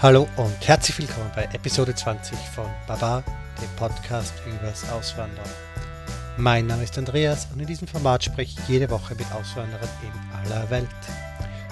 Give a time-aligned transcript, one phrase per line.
[0.00, 3.24] Hallo und herzlich willkommen bei Episode 20 von Baba,
[3.60, 5.48] dem Podcast übers Auswandern.
[6.36, 10.52] Mein Name ist Andreas und in diesem Format spreche ich jede Woche mit Auswanderern in
[10.52, 10.86] aller Welt.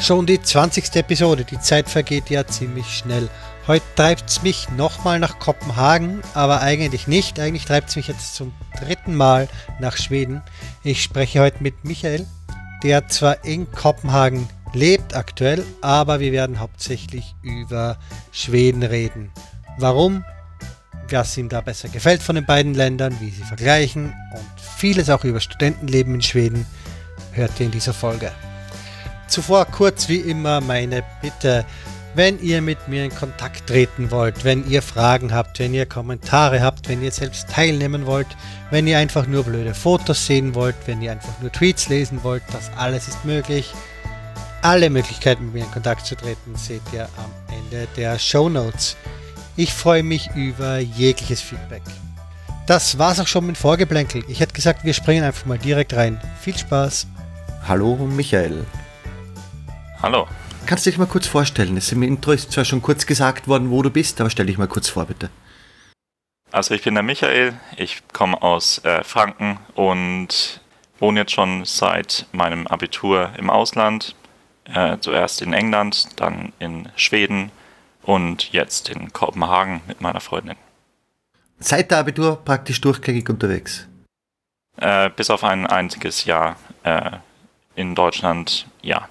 [0.01, 0.97] Schon die 20.
[0.97, 3.29] Episode, die Zeit vergeht ja ziemlich schnell.
[3.69, 7.39] Heute treibt es mich nochmal nach Kopenhagen, aber eigentlich nicht.
[7.39, 9.49] Eigentlich treibt es mich jetzt zum dritten Mal
[9.79, 10.43] nach Schweden.
[10.83, 12.27] Ich spreche heute mit Michael,
[12.83, 17.99] der zwar in Kopenhagen lebt aktuell, aber wir werden hauptsächlich über
[18.31, 19.33] Schweden reden.
[19.79, 20.25] Warum?
[21.09, 25.25] Was ihm da besser gefällt von den beiden Ländern, wie sie vergleichen und vieles auch
[25.25, 26.67] über Studentenleben in Schweden
[27.33, 28.33] hört ihr in dieser Folge.
[29.29, 31.65] Zuvor kurz wie immer meine Bitte,
[32.15, 36.63] wenn ihr mit mir in Kontakt treten wollt, wenn ihr Fragen habt, wenn ihr Kommentare
[36.63, 38.29] habt, wenn ihr selbst teilnehmen wollt,
[38.71, 42.43] wenn ihr einfach nur blöde Fotos sehen wollt, wenn ihr einfach nur Tweets lesen wollt,
[42.53, 43.75] das alles ist möglich.
[44.67, 48.97] Alle Möglichkeiten, mit mir in Kontakt zu treten, seht ihr am Ende der Show Notes.
[49.55, 51.83] Ich freue mich über jegliches Feedback.
[52.67, 54.25] Das war's auch schon mit Vorgeplänkel.
[54.27, 56.21] Ich hätte gesagt, wir springen einfach mal direkt rein.
[56.41, 57.07] Viel Spaß.
[57.69, 58.67] Hallo Michael.
[60.03, 60.27] Hallo.
[60.67, 61.77] Kannst du dich mal kurz vorstellen?
[61.77, 64.47] Es ist im Intro ist zwar schon kurz gesagt worden, wo du bist, aber stell
[64.47, 65.31] dich mal kurz vor, bitte.
[66.51, 70.61] Also ich bin der Michael, ich komme aus äh, Franken und
[70.99, 74.17] wohne jetzt schon seit meinem Abitur im Ausland,
[74.73, 77.51] äh, zuerst in England, dann in Schweden
[78.03, 80.57] und jetzt in Kopenhagen mit meiner Freundin.
[81.59, 83.87] Seit der Abitur praktisch durchgängig unterwegs.
[84.79, 87.13] Äh, bis auf ein einziges Jahr äh,
[87.75, 89.09] in Deutschland, ja.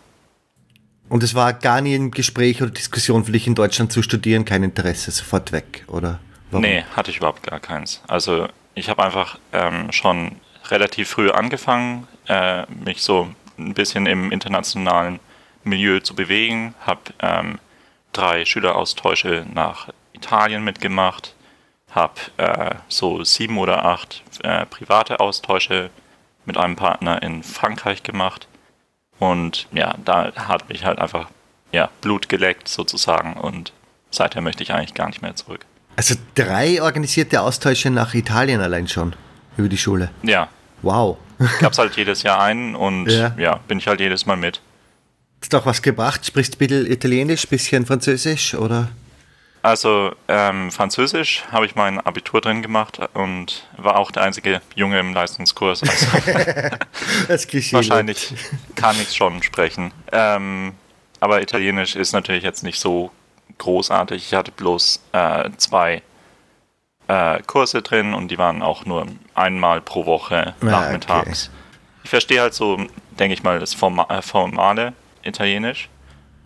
[1.09, 4.45] Und es war gar nie ein Gespräch oder Diskussion für dich in Deutschland zu studieren,
[4.45, 6.19] kein Interesse, sofort weg, oder?
[6.51, 6.63] Warum?
[6.63, 8.01] Nee, hatte ich überhaupt gar keins.
[8.07, 10.37] Also ich habe einfach ähm, schon
[10.69, 15.19] relativ früh angefangen, äh, mich so ein bisschen im internationalen
[15.65, 17.59] Milieu zu bewegen, habe ähm,
[18.13, 21.35] drei Schüleraustausche nach Italien mitgemacht,
[21.91, 25.89] habe äh, so sieben oder acht äh, private Austausche
[26.45, 28.47] mit einem Partner in Frankreich gemacht
[29.19, 31.29] und ja, da hat mich halt einfach
[31.71, 33.73] ja, Blut geleckt sozusagen und
[34.11, 35.65] seither möchte ich eigentlich gar nicht mehr zurück.
[35.95, 39.15] Also drei organisierte Austausche nach Italien allein schon
[39.57, 40.11] über die Schule.
[40.23, 40.49] Ja.
[40.81, 41.17] Wow.
[41.59, 43.33] Gab's halt jedes Jahr einen und ja.
[43.37, 44.61] ja, bin ich halt jedes Mal mit.
[45.41, 46.25] Hast du auch was gebracht?
[46.25, 48.89] Sprichst du ein bisschen Italienisch, bisschen Französisch oder?
[49.65, 54.99] Also ähm, Französisch habe ich mein Abitur drin gemacht und war auch der einzige Junge
[54.99, 55.81] im Leistungskurs.
[55.81, 56.05] Also
[57.27, 58.35] das wahrscheinlich
[58.75, 59.91] kann ich schon sprechen.
[60.11, 60.73] Ähm,
[61.19, 63.09] aber Italienisch ist natürlich jetzt nicht so
[63.57, 64.27] großartig.
[64.27, 66.03] Ich hatte bloß äh, zwei
[67.07, 71.49] äh, Kurse drin und die waren auch nur einmal pro Woche ah, nachmittags.
[71.49, 71.57] Okay.
[72.03, 72.77] Ich verstehe halt so,
[73.19, 74.93] denke ich mal, das Forma äh, formale
[75.25, 75.89] Italienisch,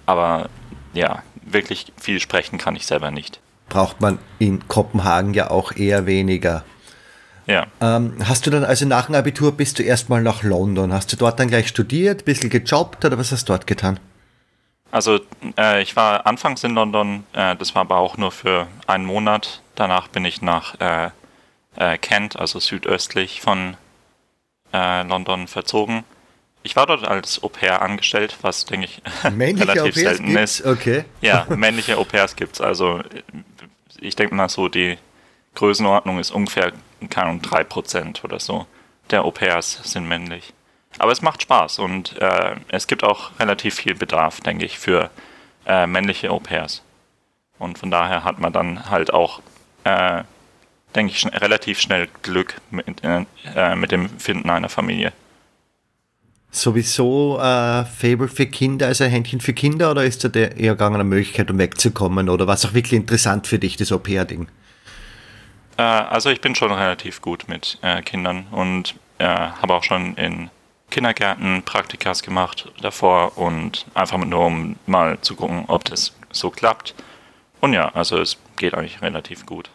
[0.06, 0.50] aber
[0.94, 3.40] ja, wirklich viel sprechen kann ich selber nicht.
[3.68, 6.64] Braucht man in Kopenhagen ja auch eher weniger.
[7.46, 7.66] Ja.
[7.82, 10.94] Ähm, hast du dann also nach dem Abitur bist du erstmal nach London?
[10.94, 14.00] Hast du dort dann gleich studiert, ein bisschen gejobbt oder was hast du dort getan?
[14.92, 15.20] Also
[15.58, 19.62] äh, ich war anfangs in London, äh, das war aber auch nur für einen Monat.
[19.76, 21.10] Danach bin ich nach äh,
[21.76, 23.78] äh Kent, also südöstlich von
[24.74, 26.04] äh, London, verzogen.
[26.62, 30.60] Ich war dort als Au pair angestellt, was denke ich relativ selten gibt's?
[30.60, 30.66] ist.
[30.66, 31.06] Okay.
[31.22, 32.62] Ja, männliche Au pairs gibt es.
[32.62, 33.02] Also
[34.00, 34.98] ich denke mal so, die
[35.56, 36.72] Größenordnung ist ungefähr
[37.10, 38.66] keine 3% oder so
[39.12, 40.54] der Au pairs sind männlich.
[40.98, 45.10] Aber es macht Spaß und äh, es gibt auch relativ viel Bedarf, denke ich, für
[45.66, 46.84] äh, männliche Au pairs.
[47.58, 49.42] Und von daher hat man dann halt auch,
[49.84, 50.24] äh,
[50.96, 55.14] denke ich, schn relativ schnell Glück mit, äh, mit dem Finden einer Familie.
[56.52, 60.74] Sowieso äh, Fable für Kinder, also ein Händchen für Kinder, oder ist da der eher
[60.74, 62.28] gegangen eine Möglichkeit, um wegzukommen?
[62.28, 64.48] Oder was auch wirklich interessant für dich, das Au-pair-Ding?
[65.78, 70.16] Äh, also ich bin schon relativ gut mit äh, Kindern und äh, habe auch schon
[70.16, 70.50] in
[70.90, 76.96] Kindergärten Praktikas gemacht davor und einfach nur um mal zu gucken, ob das so klappt.
[77.62, 79.70] Und ja, also es geht eigentlich relativ gut.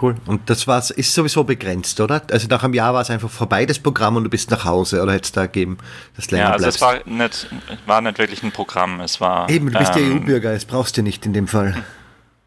[0.00, 0.14] Cool.
[0.26, 2.22] Und das war's, ist sowieso begrenzt, oder?
[2.30, 5.02] Also nach einem Jahr war es einfach vorbei, das Programm, und du bist nach Hause,
[5.02, 5.78] oder hätte es da gegeben,
[6.14, 6.76] dass länger Ja, also bleibst?
[6.76, 7.48] es war nicht,
[7.86, 9.48] war nicht wirklich ein Programm, es war...
[9.50, 11.74] Eben, du bist ähm, ja EU-Bürger, das brauchst du nicht in dem Fall.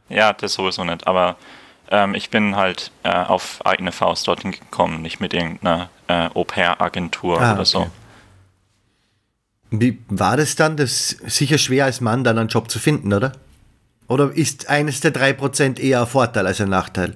[0.10, 1.38] Ja, das sowieso nicht, aber
[1.90, 7.40] ähm, ich bin halt äh, auf eigene Faust dorthin gekommen, nicht mit irgendeiner äh, Au-pair-Agentur
[7.40, 7.66] ah, oder okay.
[7.66, 7.92] so.
[9.70, 10.76] Wie war das dann?
[10.76, 13.32] Das ist sicher schwer als Mann dann einen Job zu finden, oder?
[14.12, 17.16] Oder ist eines der 3% eher ein Vorteil als ein Nachteil?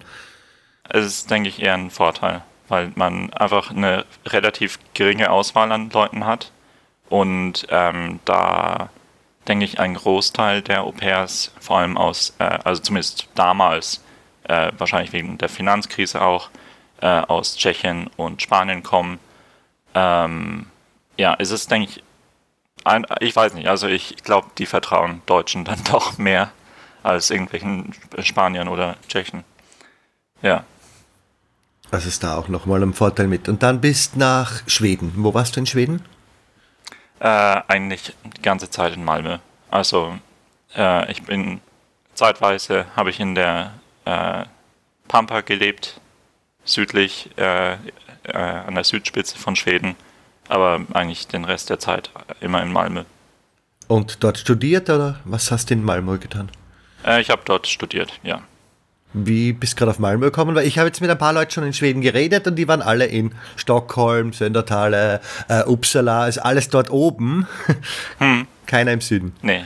[0.88, 5.90] Es ist, denke ich, eher ein Vorteil, weil man einfach eine relativ geringe Auswahl an
[5.90, 6.54] Leuten hat
[7.10, 8.92] und ähm, da
[9.46, 14.02] denke ich, ein Großteil der Au pairs, vor allem aus, äh, also zumindest damals,
[14.44, 16.50] äh, wahrscheinlich wegen der Finanzkrise auch,
[17.02, 19.20] äh, aus Tschechien und Spanien kommen.
[19.94, 20.68] Ähm,
[21.18, 22.04] ja, ist denke ich,
[22.86, 26.54] ein, ich weiß nicht, also ich glaube, die vertrauen Deutschen dann doch mehr
[27.06, 29.44] als irgendwelchen Spaniern oder Tschechen.
[30.42, 30.64] Ja.
[31.92, 33.48] Also ist da auch nochmal ein Vorteil mit.
[33.48, 35.14] Und dann bist nach Schweden.
[35.18, 36.02] Wo warst du in Schweden?
[37.20, 39.38] Äh, eigentlich die ganze Zeit in Malmö.
[39.70, 40.18] Also
[40.76, 41.62] äh, ich bin
[42.16, 43.74] zeitweise habe ich in der
[44.06, 44.46] äh,
[45.08, 46.02] Pampa gelebt,
[46.64, 47.78] südlich äh, äh,
[48.34, 49.96] an der Südspitze von Schweden,
[50.50, 52.10] aber eigentlich den Rest der Zeit
[52.42, 53.04] immer in Malmö.
[53.88, 56.50] Und dort studiert oder was hast du in Malmö getan?
[57.06, 58.42] Äh, ich habe dort studiert, ja.
[59.18, 60.56] Wie bist du gerade auf Malmö gekommen?
[60.56, 62.82] Weil ich habe jetzt mit ein paar Leuten schon in Schweden geredet und die waren
[62.82, 67.48] alle in Stockholm, Söndertale, äh, Uppsala, ist alles dort oben.
[68.20, 68.48] Hm.
[68.66, 69.34] Keiner im Süden.
[69.42, 69.64] Nee.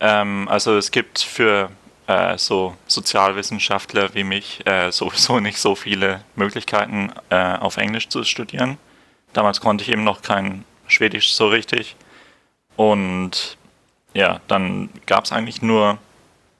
[0.00, 1.70] Ähm, also es gibt für
[2.06, 8.24] äh, so Sozialwissenschaftler wie mich äh, sowieso nicht so viele Möglichkeiten, äh, auf Englisch zu
[8.24, 8.76] studieren.
[9.32, 11.96] Damals konnte ich eben noch kein Schwedisch so richtig.
[12.76, 13.56] Und
[14.14, 15.98] ja, dann gab es eigentlich nur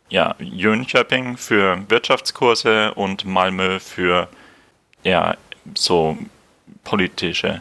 [0.08, 4.28] ja, Jönköping für Wirtschaftskurse und Malmö für
[5.04, 5.36] ja,
[5.74, 6.16] so
[6.84, 7.60] politische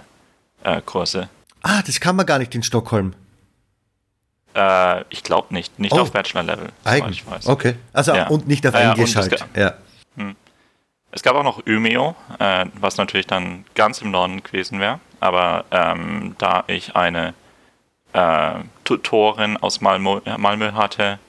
[0.63, 1.29] äh, Kurse.
[1.61, 3.13] Ah, das kann man gar nicht in Stockholm.
[4.55, 5.77] Äh, ich glaube nicht.
[5.79, 5.99] Nicht oh.
[5.99, 7.47] auf Bachelor-Level, soweit ich weiß.
[7.47, 7.75] Okay.
[7.93, 8.27] Also ja.
[8.27, 9.33] und nicht auf ja, Englisch halt.
[9.33, 9.73] Es ja.
[10.15, 10.35] Hm.
[11.11, 14.99] Es gab auch noch Umeå, äh, was natürlich dann ganz im Norden gewesen wäre.
[15.19, 17.33] Aber ähm, da ich eine
[18.13, 21.19] äh, Tutorin aus Malmö, Malmö hatte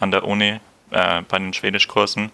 [0.00, 0.60] an der Uni,
[0.90, 2.30] äh, bei den Schwedischkursen,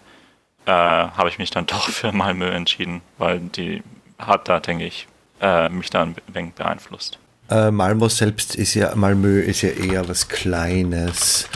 [0.66, 3.82] äh, habe ich mich dann doch für Malmö entschieden, weil die
[4.18, 5.08] hat da, denke ich,
[5.40, 7.18] äh, mich da ein wenig beeinflusst.
[7.50, 11.48] Äh, Malmö selbst ist ja, Malmö ist ja eher was Kleines.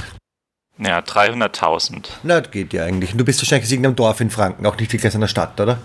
[0.78, 2.04] Ja, 300.000.
[2.22, 3.14] Na, das geht ja eigentlich.
[3.16, 5.78] Du bist wahrscheinlich in irgendeinem Dorf in Franken, auch nicht wirklich in der Stadt, oder?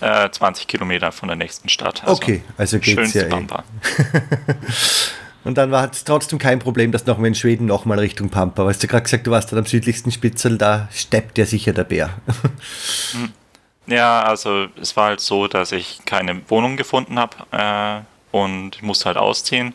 [0.00, 2.02] 20 äh, Kilometer von der nächsten Stadt.
[2.04, 3.24] Also okay, also geht's ja.
[3.24, 3.46] Eh.
[5.44, 8.66] Und dann war es trotzdem kein Problem, dass nochmal in Schweden nochmal Richtung Pampa.
[8.66, 11.84] Weißt du gerade gesagt, du warst dann am südlichsten Spitzel, da steppt ja sicher der
[11.84, 12.10] Bär.
[13.12, 13.32] Hm.
[13.86, 19.06] Ja, also es war halt so, dass ich keine Wohnung gefunden habe äh, und musste
[19.06, 19.72] halt ausziehen.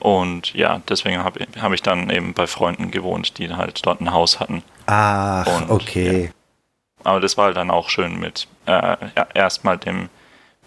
[0.00, 4.12] Und ja, deswegen habe hab ich dann eben bei Freunden gewohnt, die halt dort ein
[4.12, 4.62] Haus hatten.
[4.86, 6.24] Ach, und, okay.
[6.24, 6.30] Ja.
[7.04, 10.08] Aber das war halt dann auch schön mit äh, ja, erstmal dem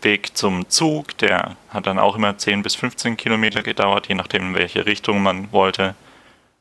[0.01, 4.49] Weg zum Zug, der hat dann auch immer 10 bis 15 Kilometer gedauert, je nachdem,
[4.49, 5.95] in welche Richtung man wollte.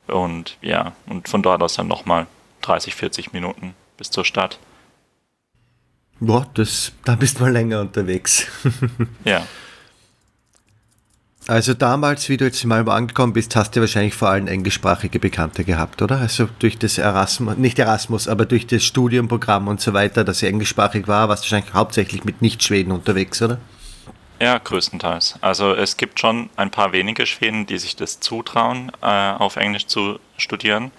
[0.07, 2.27] Und ja, und von dort aus dann nochmal
[2.63, 4.59] 30, 40 Minuten bis zur Stadt.
[6.21, 8.47] Boah, das, da bist du mal länger unterwegs.
[9.25, 9.47] ja.
[11.49, 15.65] Also damals, wie du jetzt mal angekommen bist, hast du wahrscheinlich vor allem englischsprachige Bekannte
[15.65, 16.19] gehabt, oder?
[16.19, 21.09] Also durch das Erasmus, nicht Erasmus, aber durch das Studienprogramm und so weiter, das englischsprachig
[21.09, 23.59] war, warst du wahrscheinlich hauptsächlich mit Nicht-Schweden unterwegs, oder?
[24.39, 25.37] Ja, größtenteils.
[25.41, 29.87] Also es gibt schon ein paar wenige Schweden, die sich das zutrauen, äh, auf Englisch
[29.87, 30.91] zu studieren.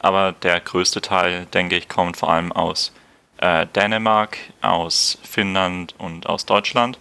[0.00, 2.92] Aber der größte Teil, denke ich, kommt vor allem aus
[3.38, 6.98] äh, Dänemark, aus Finnland und aus Deutschland.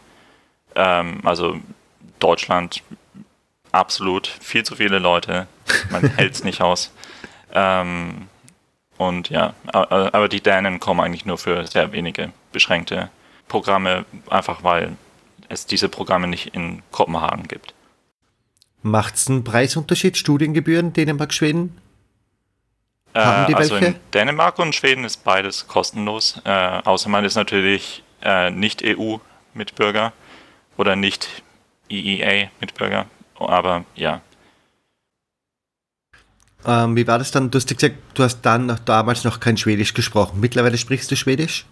[0.73, 1.59] Ähm, also
[2.23, 2.81] Deutschland
[3.71, 5.47] absolut viel zu viele Leute.
[5.89, 6.91] Man hält es nicht aus.
[7.53, 8.27] Ähm,
[8.97, 13.09] und ja, aber die Dänen kommen eigentlich nur für sehr wenige beschränkte
[13.47, 14.95] Programme, einfach weil
[15.49, 17.73] es diese Programme nicht in Kopenhagen gibt.
[18.81, 21.77] Macht es einen Preisunterschied, Studiengebühren, Dänemark, Schweden?
[23.13, 23.87] Äh, Haben die also welche?
[23.87, 30.13] in Dänemark und Schweden ist beides kostenlos, äh, außer man ist natürlich äh, nicht EU-Mitbürger
[30.77, 31.43] oder nicht
[31.99, 33.05] EEA-Mitbürger.
[33.39, 34.21] Aber ja.
[36.65, 37.51] Ähm, wie war das dann?
[37.51, 40.39] Du hast gesagt, du hast dann damals noch kein Schwedisch gesprochen.
[40.39, 41.65] Mittlerweile sprichst du Schwedisch?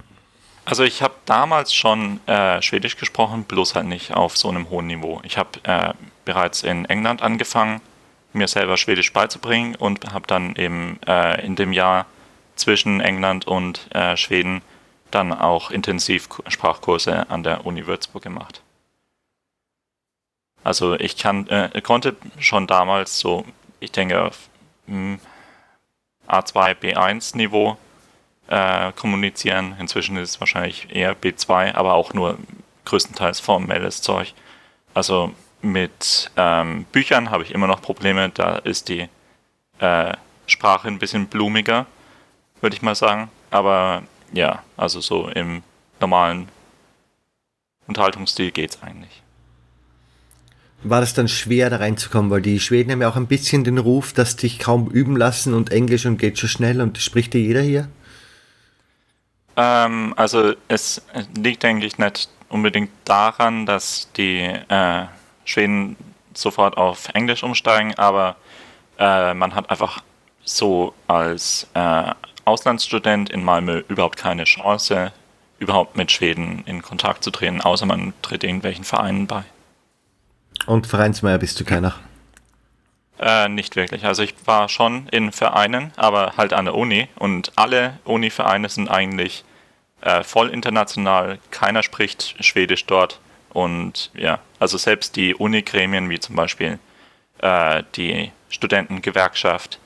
[0.65, 4.87] Also ich habe damals schon äh, Schwedisch gesprochen, bloß halt nicht auf so einem hohen
[4.87, 5.21] Niveau.
[5.23, 5.93] Ich habe äh,
[6.25, 7.81] bereits in England angefangen,
[8.33, 12.05] mir selber Schwedisch beizubringen und habe dann eben äh, in dem Jahr
[12.55, 14.61] zwischen England und äh, Schweden
[15.09, 18.61] dann auch intensiv Sprachkurse an der Uni Würzburg gemacht.
[20.63, 23.45] Also ich kann, äh, konnte schon damals so,
[23.79, 24.49] ich denke, auf
[24.87, 25.19] hm,
[26.27, 27.77] A2, B1 Niveau
[28.47, 29.75] äh, kommunizieren.
[29.79, 32.37] Inzwischen ist es wahrscheinlich eher B2, aber auch nur
[32.85, 34.33] größtenteils formelles Zeug.
[34.93, 38.29] Also mit ähm, Büchern habe ich immer noch Probleme.
[38.29, 39.07] Da ist die
[39.79, 40.13] äh,
[40.47, 41.85] Sprache ein bisschen blumiger,
[42.61, 43.29] würde ich mal sagen.
[43.49, 45.63] Aber ja, also so im
[45.99, 46.49] normalen
[47.87, 49.21] Unterhaltungsstil geht es eigentlich.
[50.83, 52.31] War das dann schwer, da reinzukommen?
[52.31, 55.53] Weil die Schweden haben ja auch ein bisschen den Ruf, dass dich kaum üben lassen
[55.53, 57.87] und Englisch und geht schon schnell und spricht dir jeder hier?
[59.57, 61.01] Ähm, also es
[61.37, 65.05] liegt eigentlich nicht unbedingt daran, dass die äh,
[65.45, 65.95] Schweden
[66.33, 68.35] sofort auf Englisch umsteigen, aber
[68.97, 70.01] äh, man hat einfach
[70.43, 72.11] so als äh,
[72.45, 75.11] Auslandsstudent in Malmö überhaupt keine Chance,
[75.59, 79.43] überhaupt mit Schweden in Kontakt zu treten, außer man tritt irgendwelchen Vereinen bei.
[80.65, 81.95] Und Vereinsmeier bist du keiner?
[83.19, 84.05] Äh, nicht wirklich.
[84.05, 88.89] Also ich war schon in Vereinen, aber halt an der Uni und alle Uni-Vereine sind
[88.89, 89.43] eigentlich
[90.01, 91.37] äh, voll international.
[91.51, 96.79] Keiner spricht Schwedisch dort und ja, also selbst die Uni-Gremien wie zum Beispiel
[97.39, 99.79] äh, die Studentengewerkschaft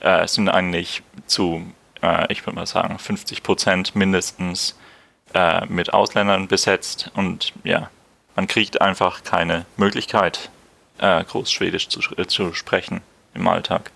[0.00, 1.64] äh, sind eigentlich zu,
[2.02, 4.76] äh, ich würde mal sagen, 50 Prozent mindestens
[5.34, 7.90] äh, mit Ausländern besetzt und ja,
[8.36, 10.50] man kriegt einfach keine Möglichkeit,
[10.98, 13.00] äh, Großschwedisch zu, äh, zu sprechen
[13.34, 13.90] im Alltag.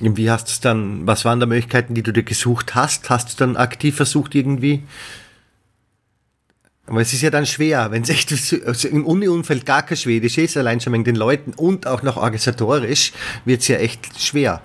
[0.00, 3.08] Wie hast du dann, was waren da Möglichkeiten, die du dir gesucht hast?
[3.10, 4.82] Hast du dann aktiv versucht irgendwie?
[6.86, 8.32] Aber es ist ja dann schwer, wenn es echt
[8.66, 12.16] also im Uni-Umfeld gar kein Schwedisch ist, allein schon wegen den Leuten und auch noch
[12.16, 13.12] organisatorisch,
[13.44, 14.60] wird es ja echt schwer.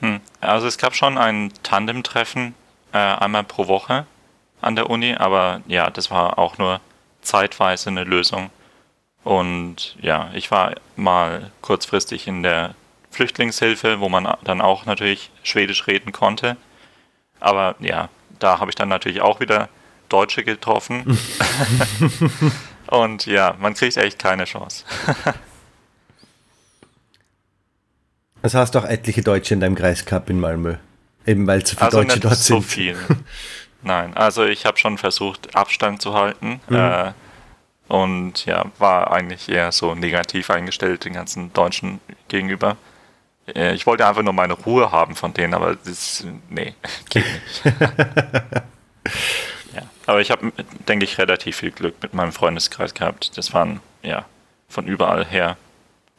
[0.00, 0.20] Hm.
[0.40, 2.54] Also es gab schon ein Tandem-Treffen
[2.92, 4.06] äh, einmal pro Woche
[4.60, 6.80] an der Uni, aber ja, das war auch nur
[7.22, 8.50] zeitweise eine Lösung.
[9.22, 12.74] Und ja, ich war mal kurzfristig in der
[13.10, 16.56] Flüchtlingshilfe, wo man dann auch natürlich Schwedisch reden konnte.
[17.38, 19.68] Aber ja, da habe ich dann natürlich auch wieder
[20.08, 21.18] Deutsche getroffen.
[22.90, 24.84] Und ja, man kriegt echt keine Chance.
[28.42, 30.74] also hast du auch etliche Deutsche in deinem Kreis gehabt in Malmö.
[31.24, 32.64] Eben weil zu viele also Deutsche dort so sind.
[32.64, 32.96] viel.
[33.82, 36.60] Nein, also ich habe schon versucht, Abstand zu halten.
[36.68, 36.76] Mhm.
[36.76, 37.12] Äh,
[37.88, 42.76] und ja, war eigentlich eher so negativ eingestellt den ganzen Deutschen gegenüber.
[43.54, 46.74] Äh, ich wollte einfach nur meine Ruhe haben von denen, aber das, nee,
[47.08, 47.64] geht nicht.
[49.74, 50.52] ja, aber ich habe,
[50.88, 53.36] denke ich, relativ viel Glück mit meinem Freundeskreis gehabt.
[53.36, 54.24] Das waren, ja,
[54.68, 55.56] von überall her.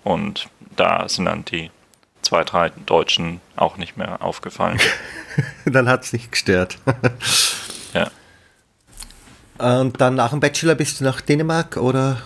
[0.04, 1.72] Und da sind dann die
[2.32, 4.80] zwei, drei Deutschen auch nicht mehr aufgefallen.
[5.66, 6.78] dann hat es nicht gestört.
[7.94, 8.10] ja.
[9.58, 12.22] Und dann nach dem Bachelor bist du nach Dänemark oder?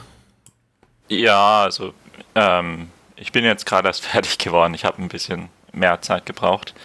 [1.08, 1.96] Ja, also
[2.36, 4.76] ähm, ich bin jetzt gerade erst fertig geworden.
[4.76, 6.76] Ich habe ein bisschen mehr Zeit gebraucht.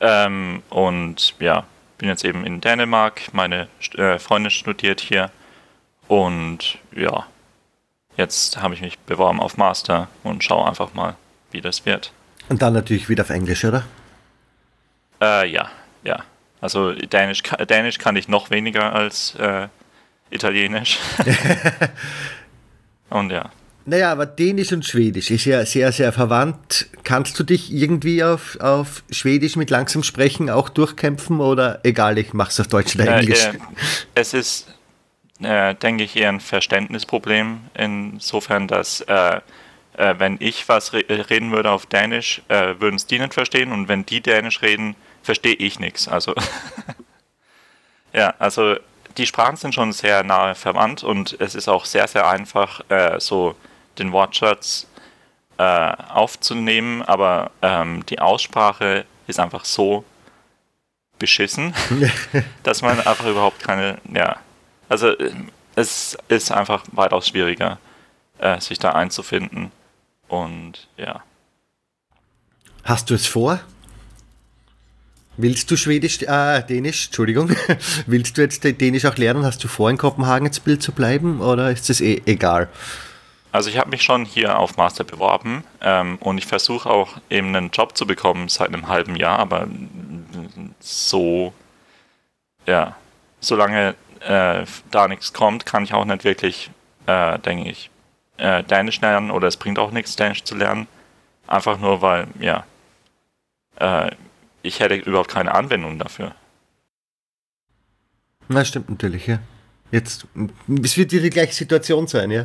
[0.00, 1.66] Ähm, und ja,
[1.98, 3.32] bin jetzt eben in Dänemark.
[3.32, 5.30] Meine äh, Freundin studiert hier.
[6.08, 7.24] Und ja,
[8.16, 11.14] jetzt habe ich mich beworben auf Master und schaue einfach mal,
[11.52, 12.12] wie das wird.
[12.48, 13.84] Und dann natürlich wieder auf Englisch, oder?
[15.20, 15.70] Äh, ja,
[16.02, 16.24] ja.
[16.60, 19.68] Also Dänisch, Dänisch kann ich noch weniger als äh,
[20.30, 20.98] Italienisch.
[23.10, 23.50] und ja.
[23.86, 26.86] Naja, aber Dänisch und Schwedisch ist ja sehr, sehr verwandt.
[27.02, 32.32] Kannst du dich irgendwie auf, auf Schwedisch mit langsam sprechen auch durchkämpfen oder egal, ich
[32.32, 33.44] mach's auf Deutsch oder Englisch?
[33.44, 33.58] Äh, äh,
[34.14, 34.74] es ist,
[35.42, 39.04] äh, denke ich, eher ein Verständnisproblem, insofern, dass
[39.96, 43.34] äh, äh, wenn ich was re reden würde auf Dänisch, äh, würden es die nicht
[43.34, 46.08] verstehen und wenn die Dänisch reden, verstehe ich nichts.
[46.08, 46.34] Also
[48.12, 48.76] ja, also
[49.16, 52.80] die Sprachen sind schon sehr nahe verwandt und es ist auch sehr, sehr einfach,
[53.18, 53.54] so
[53.96, 54.88] den Wortschatz
[55.56, 60.04] äh, aufzunehmen, aber ähm, die Aussprache ist einfach so
[61.20, 61.72] beschissen,
[62.64, 64.38] dass man einfach überhaupt keine, ja,
[64.88, 65.30] also äh,
[65.76, 67.78] es ist einfach weitaus schwieriger,
[68.38, 69.70] äh, sich da einzufinden
[70.28, 71.22] und ja.
[72.84, 73.60] Hast du es vor?
[75.36, 77.50] Willst du Schwedisch, äh, Dänisch, Entschuldigung,
[78.06, 79.44] willst du jetzt Dänisch auch lernen?
[79.44, 82.68] Hast du vor, in Kopenhagen ins Bild zu bleiben oder ist es eh egal?
[83.50, 87.54] Also ich habe mich schon hier auf Master beworben ähm, und ich versuche auch eben
[87.54, 89.68] einen Job zu bekommen seit einem halben Jahr, aber
[90.80, 91.52] so,
[92.66, 92.96] ja,
[93.40, 96.70] solange äh, da nichts kommt, kann ich auch nicht wirklich,
[97.06, 97.90] äh, denke ich,
[98.36, 100.86] äh, Dänisch lernen oder es bringt auch nichts, Dänisch zu lernen.
[101.46, 102.64] Einfach nur, weil, ja,
[103.76, 104.10] äh,
[104.62, 106.34] ich hätte überhaupt keine Anwendung dafür.
[108.48, 109.38] Na, stimmt natürlich, ja.
[109.90, 110.26] Jetzt,
[110.82, 112.44] es wird die gleiche Situation sein, ja.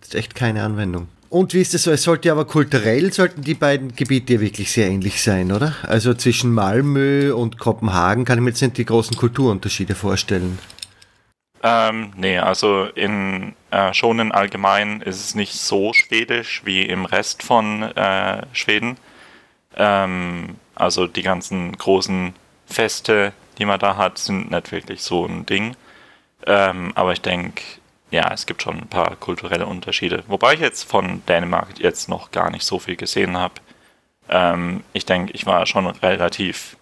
[0.00, 1.08] Das ist echt keine Anwendung.
[1.28, 1.90] Und wie ist es so?
[1.90, 5.74] Es sollte aber kulturell, sollten die beiden Gebiete wirklich sehr ähnlich sein, oder?
[5.82, 10.58] Also zwischen Malmö und Kopenhagen kann ich mir jetzt nicht die großen Kulturunterschiede vorstellen.
[11.68, 17.42] Ähm, nee, also in äh, Schonen allgemein ist es nicht so schwedisch wie im Rest
[17.42, 18.98] von äh, Schweden.
[19.76, 22.34] Ähm, also die ganzen großen
[22.66, 25.74] Feste, die man da hat, sind nicht wirklich so ein Ding.
[26.46, 27.62] Ähm, aber ich denke,
[28.12, 30.22] ja, es gibt schon ein paar kulturelle Unterschiede.
[30.28, 33.54] Wobei ich jetzt von Dänemark jetzt noch gar nicht so viel gesehen habe.
[34.28, 36.76] Ähm, ich denke, ich war schon relativ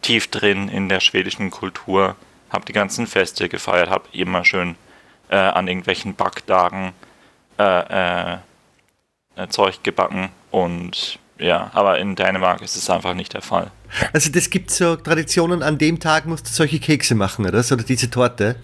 [0.00, 2.16] tief drin in der schwedischen Kultur,
[2.50, 4.76] habe die ganzen Feste gefeiert, habe immer schön
[5.28, 6.92] äh, an irgendwelchen Backtagen
[7.58, 8.38] äh, äh,
[9.36, 13.70] äh, Zeug gebacken und ja, aber in Dänemark ist es einfach nicht der Fall.
[14.12, 17.58] Also das gibt so Traditionen, an dem Tag musst du solche Kekse machen, oder?
[17.58, 18.56] Oder diese Torte?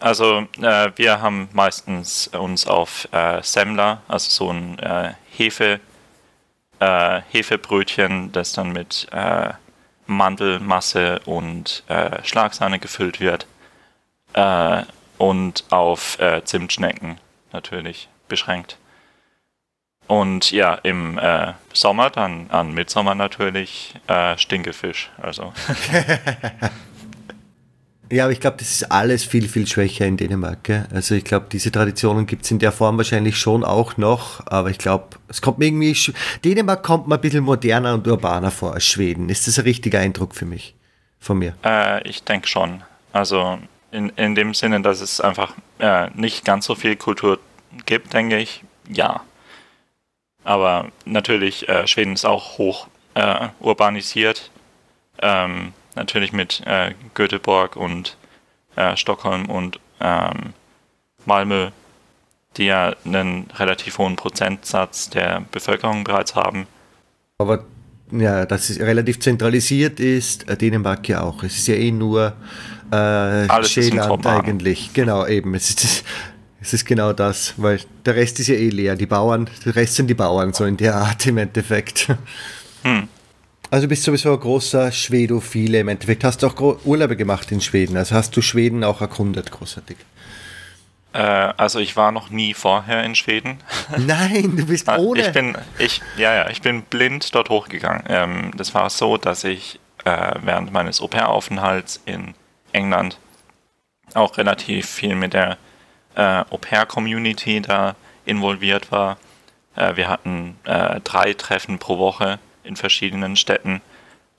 [0.00, 5.80] Also äh, wir haben meistens uns auf äh, Semmler, also so ein äh, Hefe,
[6.78, 9.50] äh, Hefebrötchen, das dann mit äh,
[10.08, 13.46] Mandelmasse und äh, Schlagsahne gefüllt wird
[14.32, 14.82] äh,
[15.18, 17.18] und auf äh, Zimtschnecken
[17.52, 18.78] natürlich beschränkt.
[20.06, 25.10] Und ja, im äh, Sommer dann an Mitsommer natürlich äh, Stinkefisch.
[25.20, 25.52] Also.
[28.10, 30.64] Ja, aber ich glaube, das ist alles viel, viel schwächer in Dänemark.
[30.64, 30.86] Gell?
[30.92, 34.70] Also ich glaube, diese Traditionen gibt es in der Form wahrscheinlich schon auch noch, aber
[34.70, 35.94] ich glaube, es kommt mir irgendwie.
[36.44, 39.28] Dänemark kommt mir ein bisschen moderner und urbaner vor als Schweden.
[39.28, 40.74] Ist das ein richtiger Eindruck für mich?
[41.20, 41.54] Von mir?
[41.64, 42.82] Äh, ich denke schon.
[43.12, 43.58] Also
[43.90, 47.38] in, in dem Sinne, dass es einfach äh, nicht ganz so viel Kultur
[47.86, 49.20] gibt, denke ich, ja.
[50.44, 54.50] Aber natürlich, äh, Schweden ist auch hoch äh, urbanisiert.
[55.20, 58.16] Ähm, natürlich mit äh, Göteborg und
[58.76, 60.54] äh, Stockholm und ähm,
[61.26, 61.70] Malmö,
[62.56, 66.66] die ja einen relativ hohen Prozentsatz der Bevölkerung bereits haben.
[67.38, 67.64] Aber
[68.10, 71.42] ja, dass es relativ zentralisiert ist, äh, Dänemark ja auch.
[71.42, 72.32] Es ist ja eh nur
[72.90, 74.92] äh, Schäland eigentlich.
[74.94, 75.54] Genau, eben.
[75.54, 76.04] Es ist,
[76.60, 78.96] es ist genau das, weil der Rest ist ja eh leer.
[78.96, 82.08] Die Bauern, der Rest sind die Bauern, so in der Art im Endeffekt.
[82.82, 83.08] Hm.
[83.70, 86.24] Also du bist sowieso ein großer Schwedophile im Endeffekt.
[86.24, 87.96] Hast du auch Urlaube gemacht in Schweden?
[87.98, 89.98] Also hast du Schweden auch erkundet, großartig?
[91.12, 93.58] Äh, also ich war noch nie vorher in Schweden.
[93.98, 95.20] Nein, du bist ah, ohne.
[95.20, 98.04] Ich bin, ich, ja, ja, ich bin blind dort hochgegangen.
[98.08, 102.34] Ähm, das war so, dass ich äh, während meines Au-pair-Aufenthalts in
[102.72, 103.18] England
[104.14, 105.58] auch relativ viel mit der
[106.14, 109.18] äh, Au-pair-Community da involviert war.
[109.76, 113.80] Äh, wir hatten äh, drei Treffen pro Woche in verschiedenen Städten.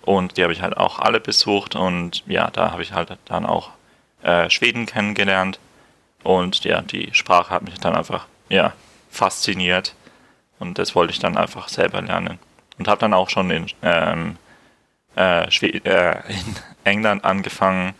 [0.03, 1.75] Und die habe ich halt auch alle besucht.
[1.75, 3.71] Und ja, da habe ich halt dann auch
[4.23, 5.59] äh, Schweden kennengelernt.
[6.23, 8.73] Und ja, die Sprache hat mich dann einfach, ja,
[9.09, 9.95] fasziniert.
[10.59, 12.39] Und das wollte ich dann einfach selber lernen.
[12.77, 14.37] Und habe dann auch schon in, ähm,
[15.17, 17.93] äh, äh, in England angefangen,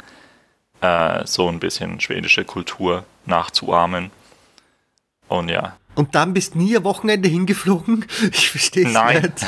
[0.82, 4.12] äh, so ein bisschen schwedische Kultur nachzuahmen.
[5.28, 5.76] Und ja.
[6.00, 8.06] Und dann bist du nie am Wochenende hingeflogen?
[8.32, 9.46] Ich verstehe es nicht.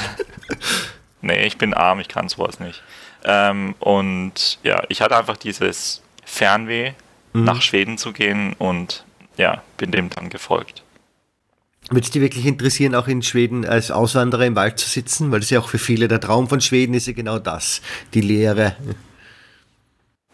[1.22, 2.84] nee, ich bin arm, ich kann sowas nicht.
[3.24, 6.92] Ähm, und ja, ich hatte einfach dieses Fernweh,
[7.32, 7.46] mhm.
[7.46, 9.06] nach Schweden zu gehen und
[9.38, 10.84] ja, bin dem dann gefolgt.
[11.90, 15.32] Würde es dich wirklich interessieren, auch in Schweden als Auswanderer im Wald zu sitzen?
[15.32, 17.82] Weil das ja auch für viele der Traum von Schweden ist ja genau das,
[18.14, 18.76] die Lehre.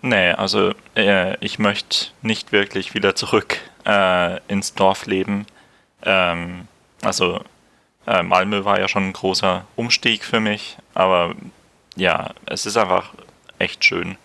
[0.02, 5.46] Nee, also äh, ich möchte nicht wirklich wieder zurück äh, ins Dorf leben.
[6.04, 6.68] Ähm,
[7.02, 7.42] also
[8.06, 11.36] äh, Malmö war ja schon ein großer Umstieg für mich, aber
[11.96, 13.14] ja, es ist einfach
[13.60, 14.18] echt schön,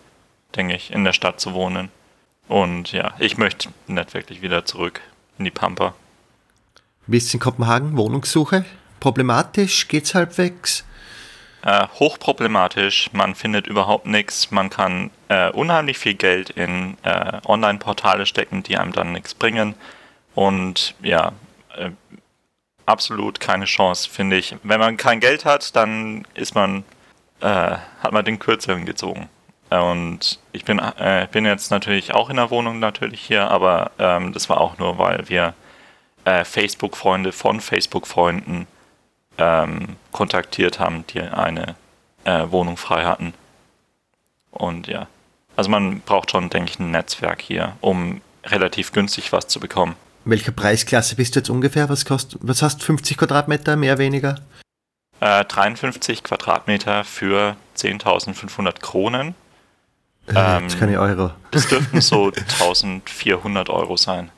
[0.55, 1.89] denke ich, in der Stadt zu wohnen.
[2.47, 5.01] Und ja, ich möchte nicht wirklich wieder zurück
[5.37, 5.93] in die Pampa.
[7.07, 7.97] Wie ist in Kopenhagen?
[7.97, 8.65] Wohnungssuche?
[8.99, 9.87] Problematisch?
[9.87, 10.85] Geht's halbwegs?
[11.65, 18.25] Äh, hochproblematisch, man findet überhaupt nichts, man kann äh, unheimlich viel Geld in äh, Online-Portale
[18.25, 19.75] stecken, die einem dann nichts bringen.
[20.35, 21.31] Und ja,
[21.77, 21.91] äh,
[22.85, 24.55] absolut keine Chance, finde ich.
[24.63, 26.83] Wenn man kein Geld hat, dann ist man,
[27.41, 29.29] äh, hat man den Kürzeren gezogen.
[29.69, 34.31] Und ich bin, äh, bin jetzt natürlich auch in der Wohnung natürlich hier, aber ähm,
[34.31, 35.55] das war auch nur, weil wir
[36.25, 38.67] äh, Facebook-Freunde von Facebook-Freunden
[39.39, 41.75] ähm, kontaktiert haben, die eine
[42.23, 43.33] äh, Wohnung frei hatten.
[44.51, 45.07] Und ja,
[45.55, 49.95] also man braucht schon, denke ich, ein Netzwerk hier, um relativ günstig was zu bekommen.
[50.25, 51.89] Welcher Preisklasse bist du jetzt ungefähr?
[51.89, 54.39] Was kostet, was hast 50 Quadratmeter, mehr, weniger?
[55.19, 59.35] Äh, 53 Quadratmeter für 10.500 Kronen.
[60.27, 61.31] Äh, ähm, das keine Euro.
[61.51, 64.29] Das dürften so 1400 Euro sein.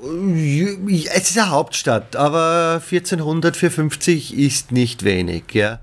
[0.00, 5.80] Es ist eine Hauptstadt, aber 1400 für 50 ist nicht wenig, ja.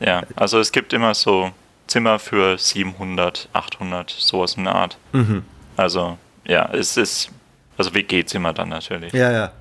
[0.00, 1.50] Ja, also es gibt immer so
[1.86, 4.96] Zimmer für 700, 800, sowas in der Art.
[5.12, 5.44] Mhm.
[5.76, 7.30] Also, ja, es ist
[7.80, 9.12] also WG-Zimmer dann natürlich.
[9.12, 9.52] Ja, ja.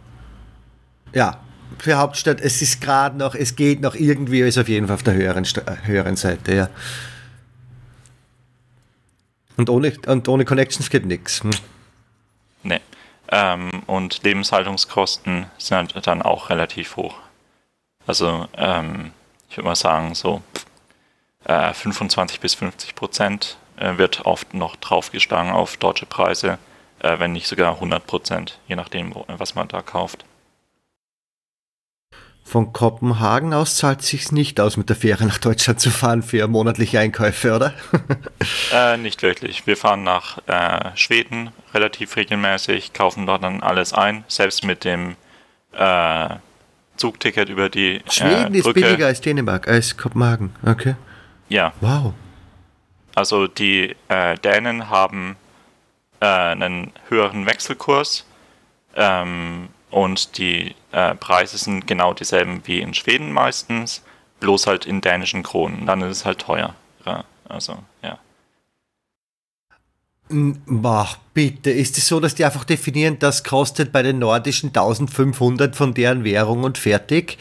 [1.13, 1.39] Ja,
[1.77, 5.03] für Hauptstadt, es ist gerade noch, es geht noch irgendwie, ist auf jeden Fall auf
[5.03, 5.45] der höheren,
[5.83, 6.69] höheren Seite, ja.
[9.57, 11.43] Und ohne, und ohne Connections geht nichts.
[11.43, 11.51] Hm.
[12.63, 12.81] Nee.
[13.31, 17.15] Ähm, und Lebenshaltungskosten sind halt dann auch relativ hoch.
[18.05, 19.11] Also ähm,
[19.49, 20.41] ich würde mal sagen, so
[21.45, 26.57] äh, 25 bis 50 Prozent äh, wird oft noch draufgeschlagen auf deutsche Preise,
[26.99, 30.25] äh, wenn nicht sogar 100 Prozent, je nachdem, was man da kauft.
[32.43, 36.23] Von Kopenhagen aus zahlt es sich nicht aus, mit der Fähre nach Deutschland zu fahren
[36.23, 37.73] für monatliche Einkäufe, oder?
[38.73, 39.67] äh, nicht wirklich.
[39.67, 45.15] Wir fahren nach äh, Schweden relativ regelmäßig, kaufen dort dann alles ein, selbst mit dem
[45.73, 46.29] äh,
[46.97, 50.95] Zugticket über die äh, Schweden ist billiger als Dänemark, als Kopenhagen, okay.
[51.49, 51.73] Ja.
[51.81, 52.13] Wow.
[53.13, 55.35] Also die äh, Dänen haben
[56.19, 58.25] äh, einen höheren Wechselkurs
[58.95, 64.03] ähm, und die äh, Preise sind genau dieselben wie in Schweden meistens,
[64.39, 65.85] bloß halt in dänischen Kronen.
[65.85, 66.75] Dann ist es halt teuer.
[67.49, 68.19] Also, ja.
[70.29, 75.75] Boah, bitte, ist es so, dass die einfach definieren, das kostet bei den nordischen 1500
[75.75, 77.39] von deren Währung und fertig?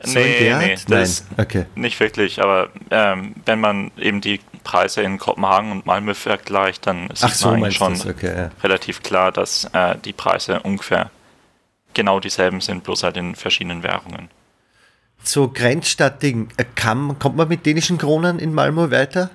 [0.00, 1.08] So nee, nee, Nein.
[1.36, 1.66] Okay.
[1.74, 7.08] nicht wirklich, aber ähm, wenn man eben die Preise in Kopenhagen und Malmö vergleicht, dann
[7.14, 8.50] sieht so, man schon okay, ja.
[8.62, 11.10] relativ klar, dass äh, die Preise ungefähr
[11.94, 14.28] genau dieselben sind, bloß halt in verschiedenen Währungen.
[15.22, 19.30] So Grenzstadtding, äh, kann, kommt man mit dänischen Kronen in Malmö weiter?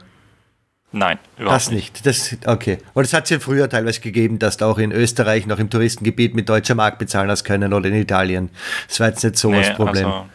[0.95, 2.05] Nein, überhaupt das nicht.
[2.05, 2.77] Das okay.
[2.93, 5.71] Und es hat es ja früher teilweise gegeben, dass du auch in Österreich noch im
[5.71, 8.51] Touristengebiet mit deutscher Mark bezahlen hast können oder in Italien.
[8.88, 10.05] Das war jetzt nicht so nee, das Problem.
[10.05, 10.25] Also,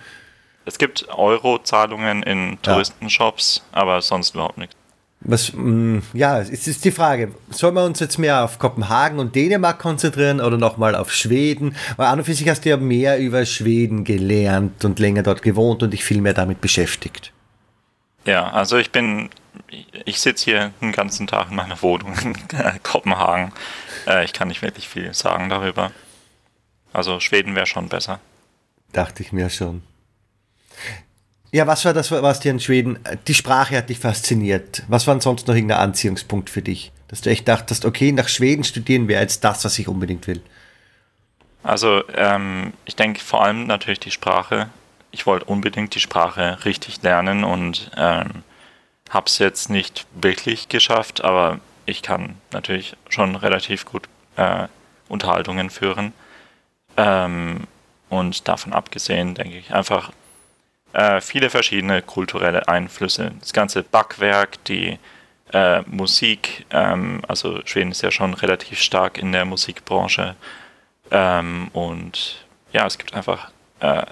[0.64, 3.80] es gibt Euro-Zahlungen in Touristenshops, ja.
[3.80, 4.74] aber sonst überhaupt nichts.
[5.28, 9.34] Was, mm, ja, es ist die Frage, sollen wir uns jetzt mehr auf Kopenhagen und
[9.34, 11.76] Dänemark konzentrieren oder nochmal auf Schweden?
[11.98, 15.42] Weil an und für sich hast du ja mehr über Schweden gelernt und länger dort
[15.42, 17.34] gewohnt und dich viel mehr damit beschäftigt.
[18.24, 19.28] Ja, also ich bin,
[20.06, 22.34] ich sitze hier den ganzen Tag in meiner Wohnung in
[22.82, 23.52] Kopenhagen.
[24.06, 25.92] Äh, ich kann nicht wirklich viel sagen darüber.
[26.94, 28.18] Also Schweden wäre schon besser.
[28.94, 29.82] Dachte ich mir schon.
[31.50, 34.82] Ja, was war das, was dir in Schweden, die Sprache hat dich fasziniert.
[34.88, 36.92] Was war sonst noch irgendein Anziehungspunkt für dich?
[37.08, 40.42] Dass du echt dachtest, okay, nach Schweden studieren wäre jetzt das, was ich unbedingt will.
[41.62, 44.68] Also, ähm, ich denke vor allem natürlich die Sprache.
[45.10, 48.42] Ich wollte unbedingt die Sprache richtig lernen und ähm,
[49.08, 54.06] habe es jetzt nicht wirklich geschafft, aber ich kann natürlich schon relativ gut
[54.36, 54.68] äh,
[55.08, 56.12] Unterhaltungen führen.
[56.98, 57.66] Ähm,
[58.10, 60.12] und davon abgesehen, denke ich einfach,
[60.92, 63.32] äh, viele verschiedene kulturelle Einflüsse.
[63.40, 64.98] Das ganze Backwerk, die
[65.52, 70.36] äh, Musik, ähm, also Schweden ist ja schon relativ stark in der Musikbranche.
[71.10, 74.04] Ähm, und ja, es gibt einfach, äh,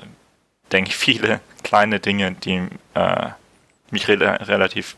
[0.72, 3.28] denke ich, viele kleine Dinge, die äh,
[3.90, 4.96] mich re relativ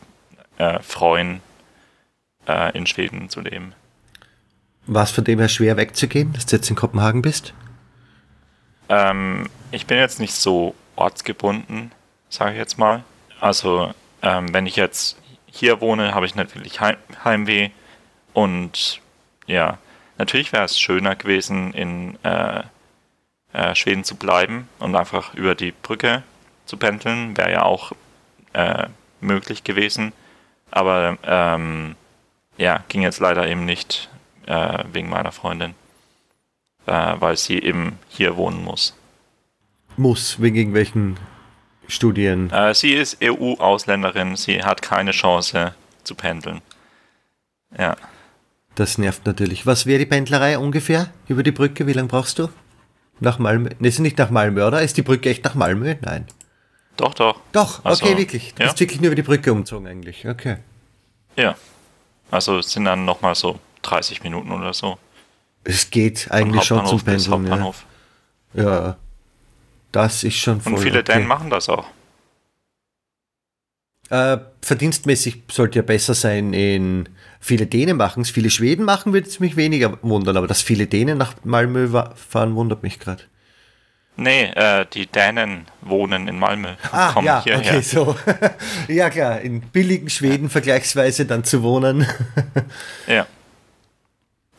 [0.57, 1.41] äh, freuen,
[2.47, 3.73] äh, in Schweden zu leben.
[4.85, 7.53] War es von dem her schwer wegzugehen, dass du jetzt in Kopenhagen bist?
[8.89, 11.91] Ähm, ich bin jetzt nicht so ortsgebunden,
[12.29, 13.03] sage ich jetzt mal.
[13.39, 17.69] Also ähm, wenn ich jetzt hier wohne, habe ich natürlich Heim Heimweh
[18.33, 19.01] und
[19.47, 19.77] ja,
[20.17, 22.63] natürlich wäre es schöner gewesen, in äh,
[23.53, 26.23] äh, Schweden zu bleiben und einfach über die Brücke
[26.65, 27.93] zu pendeln, wäre ja auch
[28.53, 28.87] äh,
[29.21, 30.13] möglich gewesen.
[30.69, 31.95] Aber ähm,
[32.57, 34.09] ja, ging jetzt leider eben nicht
[34.45, 35.73] äh, wegen meiner Freundin,
[36.85, 38.98] äh, weil sie eben hier wohnen muss
[39.97, 41.17] muss, wegen irgendwelchen
[41.87, 42.49] Studien?
[42.51, 45.73] Äh, sie ist EU-Ausländerin, sie hat keine Chance
[46.03, 46.61] zu pendeln.
[47.77, 47.95] Ja.
[48.75, 49.65] Das nervt natürlich.
[49.65, 51.85] Was wäre die Pendlerei ungefähr über die Brücke?
[51.87, 52.49] Wie lange brauchst du?
[53.19, 53.71] Nach Malmö?
[53.79, 54.81] Ne, ist nicht nach Malmö, oder?
[54.81, 55.95] Ist die Brücke echt nach Malmö?
[56.01, 56.25] Nein.
[56.95, 57.39] Doch, doch.
[57.51, 58.53] Doch, also, okay, wirklich.
[58.53, 58.69] Du ja.
[58.69, 60.27] bist wirklich nur über die Brücke umzogen eigentlich.
[60.27, 60.57] Okay.
[61.35, 61.55] Ja.
[62.31, 64.97] Also es sind dann nochmal so 30 Minuten oder so.
[65.63, 67.73] Es geht eigentlich schon zum Pendeln.
[68.53, 68.63] Ja.
[68.63, 68.97] ja.
[69.91, 71.13] Das ist schon voll Und viele okay.
[71.13, 71.85] Dänen machen das auch.
[74.09, 79.27] Äh, verdienstmäßig sollte ja besser sein in viele Dänen machen es, viele Schweden machen, würde
[79.27, 83.23] es mich weniger wundern, aber dass viele Dänen nach Malmö fahren, wundert mich gerade.
[84.15, 86.73] Nee, äh, die Dänen wohnen in Malmö.
[86.91, 87.59] Ah, kommen ja, hierher.
[87.59, 88.17] okay, so.
[88.89, 92.05] ja, klar, in billigen Schweden vergleichsweise dann zu wohnen.
[93.07, 93.25] ja.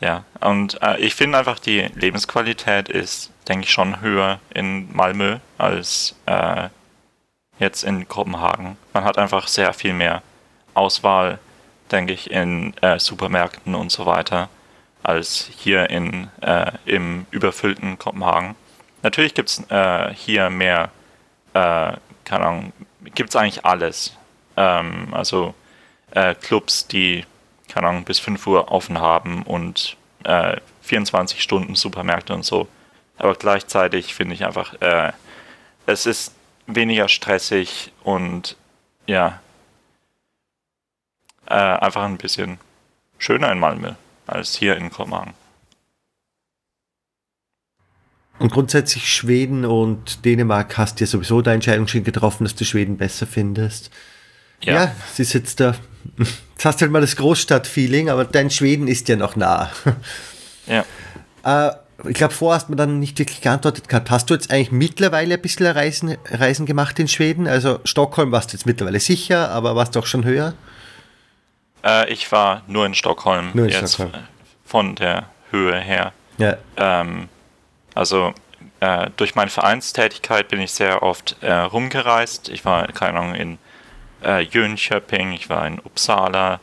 [0.00, 5.38] Ja, und äh, ich finde einfach, die Lebensqualität ist, denke ich, schon höher in Malmö
[5.58, 6.68] als äh,
[7.58, 8.78] jetzt in Kopenhagen.
[8.94, 10.22] Man hat einfach sehr viel mehr
[10.72, 11.38] Auswahl,
[11.90, 14.48] denke ich, in äh, Supermärkten und so weiter,
[15.02, 18.54] als hier in, äh, im überfüllten Kopenhagen.
[19.02, 20.90] Natürlich gibt es äh, hier mehr,
[21.54, 21.92] äh,
[22.24, 22.72] keine Ahnung,
[23.14, 24.16] gibt es eigentlich alles.
[24.56, 25.54] Ähm, also
[26.40, 27.24] Clubs, die
[27.70, 32.66] keine Ahnung, bis 5 Uhr offen haben und äh, 24 Stunden Supermärkte und so.
[33.20, 35.12] Aber gleichzeitig finde ich einfach, äh,
[35.84, 36.32] es ist
[36.66, 38.56] weniger stressig und
[39.06, 39.40] ja,
[41.46, 42.58] äh, einfach ein bisschen
[43.18, 43.92] schöner in Malmö
[44.26, 45.34] als hier in Kopenhagen.
[48.38, 52.64] Und grundsätzlich Schweden und Dänemark hast du ja sowieso deine Entscheidung schon getroffen, dass du
[52.64, 53.90] Schweden besser findest.
[54.62, 55.74] Ja, ja es ist jetzt da.
[56.16, 59.70] Jetzt hast du halt mal das Großstadt-Feeling, aber dein Schweden ist ja noch nah.
[60.66, 60.84] Ja.
[61.42, 61.74] Äh,
[62.08, 64.10] ich glaube, vorher hast du mir dann nicht wirklich geantwortet gehabt.
[64.10, 67.46] Hast du jetzt eigentlich mittlerweile ein bisschen Reisen, Reisen gemacht in Schweden?
[67.46, 70.54] Also Stockholm warst du jetzt mittlerweile sicher, aber warst du auch schon höher?
[71.84, 74.24] Äh, ich war nur in Stockholm nur in jetzt Stockholm.
[74.64, 76.12] von der Höhe her.
[76.38, 76.56] Ja.
[76.76, 77.28] Ähm,
[77.94, 78.32] also
[78.80, 82.48] äh, durch meine Vereinstätigkeit bin ich sehr oft äh, rumgereist.
[82.48, 83.58] Ich war, keine Ahnung, in
[84.24, 86.60] äh, Jönköping, ich war in Uppsala,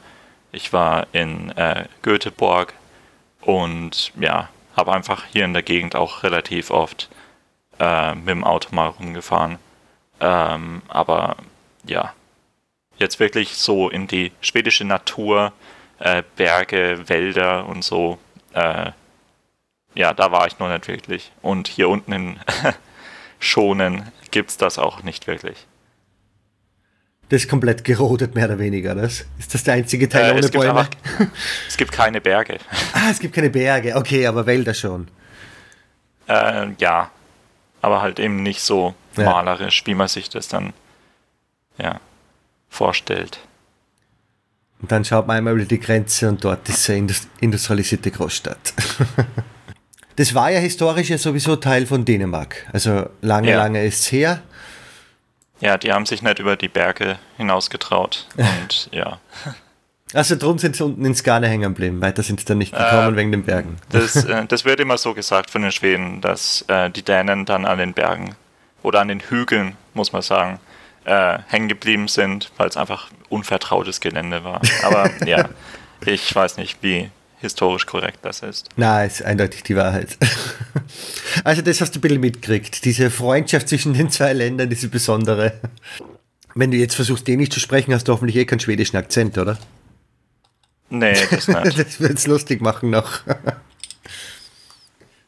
[0.51, 2.73] ich war in äh, Göteborg
[3.41, 7.09] und ja, habe einfach hier in der Gegend auch relativ oft
[7.79, 9.57] äh, mit dem Auto mal rumgefahren.
[10.19, 11.37] Ähm, aber
[11.83, 12.13] ja,
[12.97, 15.53] jetzt wirklich so in die schwedische Natur,
[15.99, 18.19] äh, Berge, Wälder und so.
[18.53, 18.91] Äh,
[19.95, 21.31] ja, da war ich noch nicht wirklich.
[21.41, 22.39] Und hier unten in
[23.39, 25.65] Schonen gibt es das auch nicht wirklich.
[27.29, 29.25] Das ist komplett gerodet, mehr oder weniger, das?
[29.37, 30.69] Ist das der einzige Teil äh, ohne Bäume?
[30.69, 30.89] Aber,
[31.67, 32.57] es gibt keine Berge.
[32.93, 35.09] Ah, es gibt keine Berge, okay, aber Wälder schon.
[36.27, 37.11] Äh, ja,
[37.81, 39.25] aber halt eben nicht so ja.
[39.25, 40.73] malerisch, wie man sich das dann
[41.77, 41.99] ja,
[42.69, 43.39] vorstellt.
[44.79, 47.07] Und dann schaut man einmal über die Grenze und dort ist eine
[47.39, 48.73] industrialisierte Großstadt.
[50.15, 52.67] das war ja historisch ja sowieso Teil von Dänemark.
[52.71, 53.57] Also lange, ja.
[53.57, 54.41] lange ist es her.
[55.59, 58.27] Ja, die haben sich nicht über die Berge hinausgetraut.
[58.37, 59.19] Und ja.
[60.13, 62.01] Also drum sind sie unten in Skane hängen geblieben.
[62.01, 63.77] Weiter sind sie dann nicht gekommen äh, wegen den Bergen.
[63.89, 67.65] Das, äh, das wird immer so gesagt von den Schweden, dass äh, die Dänen dann
[67.65, 68.35] an den Bergen
[68.83, 70.59] oder an den Hügeln, muss man sagen,
[71.03, 74.61] äh, hängen geblieben sind, weil es einfach unvertrautes Gelände war.
[74.83, 75.49] Aber ja,
[76.05, 78.69] ich weiß nicht, wie historisch korrekt das ist.
[78.75, 80.17] Na, ist eindeutig die Wahrheit.
[81.43, 82.83] Also das hast du ein bisschen mitgekriegt.
[82.83, 85.59] Diese Freundschaft zwischen den zwei Ländern, diese besondere.
[86.55, 89.57] Wenn du jetzt versuchst, Dänisch zu sprechen, hast du hoffentlich eh keinen schwedischen Akzent, oder?
[90.89, 91.77] Nee, das nicht.
[91.77, 93.21] das wird es lustig machen noch.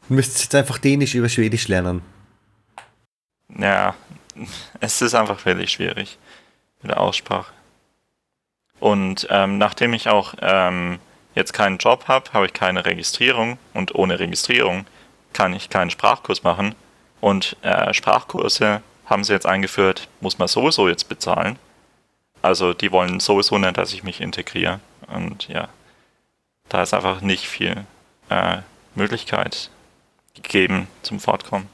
[0.07, 2.01] Du müsstest jetzt einfach Dänisch über Schwedisch lernen.
[3.55, 3.93] Ja,
[4.79, 6.17] es ist einfach wirklich schwierig
[6.81, 7.53] mit der Aussprache.
[8.79, 10.97] Und ähm, nachdem ich auch ähm,
[11.35, 14.85] jetzt keinen Job habe, habe ich keine Registrierung und ohne Registrierung
[15.33, 16.75] kann ich keinen Sprachkurs machen.
[17.21, 21.57] Und äh, Sprachkurse haben sie jetzt eingeführt, muss man sowieso jetzt bezahlen.
[22.41, 24.79] Also die wollen sowieso nicht, dass ich mich integriere.
[25.07, 25.69] Und ja,
[26.69, 27.85] da ist einfach nicht viel
[28.29, 28.57] äh,
[28.95, 29.69] Möglichkeit
[30.35, 31.67] gegeben zum Fortkommen.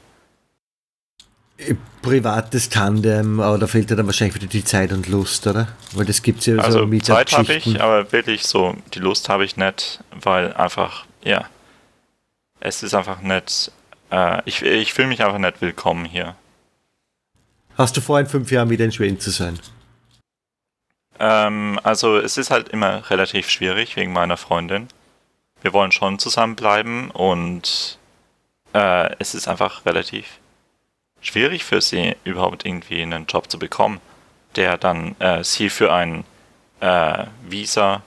[2.02, 5.68] Privates Tandem, aber da fehlt ja dann wahrscheinlich wieder die Zeit und Lust, oder?
[5.92, 9.28] Weil das gibt es ja also so Zeit habe ich, aber wirklich so, die Lust
[9.28, 11.48] habe ich nicht, weil einfach, ja,
[12.60, 13.72] es ist einfach nicht,
[14.10, 16.36] äh, ich, ich fühle mich einfach nicht willkommen hier.
[17.76, 19.58] Hast du vor, in fünf Jahren wieder in Schweden zu sein?
[21.18, 24.88] Ähm, also es ist halt immer relativ schwierig wegen meiner Freundin.
[25.62, 27.98] Wir wollen schon zusammenbleiben und
[28.74, 30.26] äh, es ist einfach relativ
[31.26, 34.00] schwierig für sie, überhaupt irgendwie einen Job zu bekommen,
[34.54, 36.24] der dann äh, sie für ein
[36.80, 38.02] äh, Visa,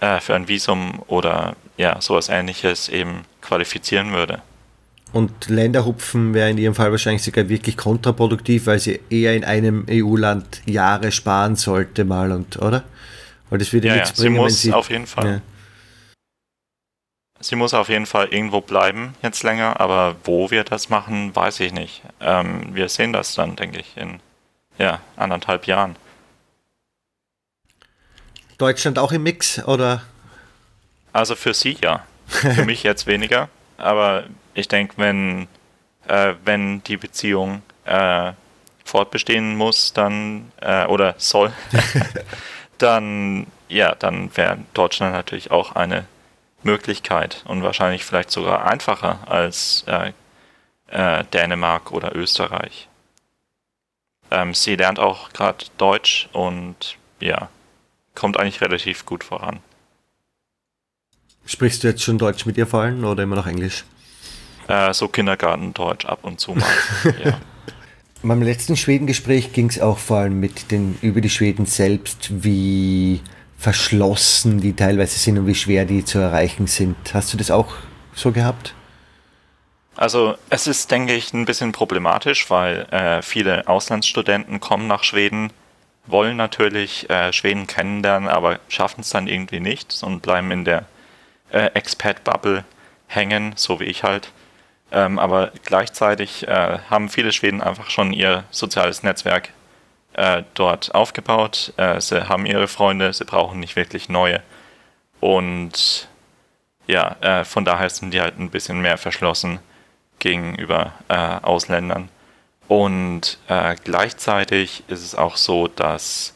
[0.00, 4.42] äh, für ein Visum oder ja, sowas ähnliches eben qualifizieren würde.
[5.12, 9.86] Und Länderhupfen wäre in ihrem Fall wahrscheinlich sogar wirklich kontraproduktiv, weil sie eher in einem
[9.88, 12.84] EU-Land Jahre sparen sollte mal und, oder?
[13.48, 15.26] Weil das würde ja, nichts ja, bringen, sie muss sie, auf jeden Fall.
[15.26, 15.40] Ja.
[17.40, 21.60] Sie muss auf jeden Fall irgendwo bleiben jetzt länger, aber wo wir das machen, weiß
[21.60, 22.02] ich nicht.
[22.20, 24.20] Ähm, wir sehen das dann, denke ich, in
[24.78, 25.96] ja, anderthalb Jahren.
[28.58, 30.02] Deutschland auch im Mix, oder?
[31.12, 32.04] Also für sie ja.
[32.26, 33.48] Für mich jetzt weniger.
[33.78, 34.24] Aber
[34.54, 35.48] ich denke, wenn,
[36.06, 38.32] äh, wenn die Beziehung äh,
[38.84, 41.52] fortbestehen muss, dann äh, oder soll,
[42.78, 46.06] dann ja, dann wäre Deutschland natürlich auch eine
[46.62, 50.12] Möglichkeit und wahrscheinlich vielleicht sogar einfacher als äh,
[50.88, 52.88] äh, Dänemark oder Österreich.
[54.30, 57.48] Ähm, sie lernt auch gerade Deutsch und ja,
[58.14, 59.60] kommt eigentlich relativ gut voran.
[61.46, 63.84] Sprichst du jetzt schon Deutsch mit ihr vor allem oder immer noch Englisch?
[64.66, 66.68] Äh, so Kindergartendeutsch ab und zu mal.
[67.24, 67.40] ja.
[68.22, 73.20] Beim letzten Schwedengespräch ging es auch vor allem mit den, über die Schweden selbst, wie
[73.58, 76.96] verschlossen die teilweise sind und wie schwer die zu erreichen sind.
[77.12, 77.74] Hast du das auch
[78.14, 78.74] so gehabt?
[79.96, 85.50] Also es ist, denke ich, ein bisschen problematisch, weil äh, viele Auslandsstudenten kommen nach Schweden,
[86.06, 90.84] wollen natürlich äh, Schweden kennenlernen, aber schaffen es dann irgendwie nicht und bleiben in der
[91.50, 92.64] äh, Expat-Bubble
[93.08, 94.30] hängen, so wie ich halt.
[94.92, 99.50] Ähm, aber gleichzeitig äh, haben viele Schweden einfach schon ihr soziales Netzwerk
[100.18, 101.72] äh, dort aufgebaut.
[101.76, 104.42] Äh, sie haben ihre Freunde, sie brauchen nicht wirklich neue.
[105.20, 106.08] Und
[106.86, 109.60] ja, äh, von daher sind die halt ein bisschen mehr verschlossen
[110.18, 112.08] gegenüber äh, Ausländern.
[112.66, 116.34] Und äh, gleichzeitig ist es auch so, dass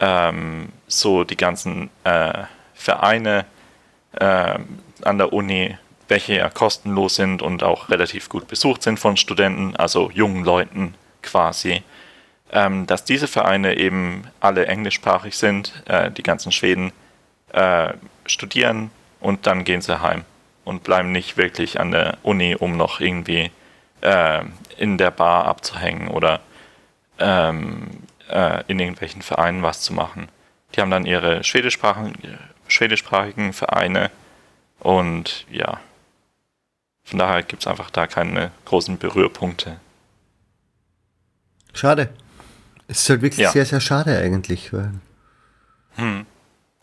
[0.00, 1.90] ähm, so die ganzen
[2.74, 3.44] Vereine
[4.12, 5.76] an der Uni
[6.08, 10.94] welche ja kostenlos sind und auch relativ gut besucht sind von Studenten, also jungen Leuten
[11.22, 11.82] quasi,
[12.52, 16.92] ähm, dass diese Vereine eben alle englischsprachig sind, äh, die ganzen Schweden
[17.52, 17.94] äh,
[18.26, 20.24] studieren und dann gehen sie heim
[20.64, 23.50] und bleiben nicht wirklich an der Uni, um noch irgendwie
[24.00, 24.42] äh,
[24.76, 26.40] in der Bar abzuhängen oder
[27.18, 27.88] ähm,
[28.28, 30.28] äh, in irgendwelchen Vereinen was zu machen.
[30.74, 34.10] Die haben dann ihre schwedischsprachigen, schwedischsprachigen Vereine
[34.78, 35.80] und ja,
[37.04, 39.80] von daher gibt es einfach da keine großen Berührpunkte.
[41.74, 42.10] Schade.
[42.90, 43.52] Es ist halt wirklich ja.
[43.52, 44.72] sehr, sehr schade eigentlich.
[45.96, 46.26] Hm.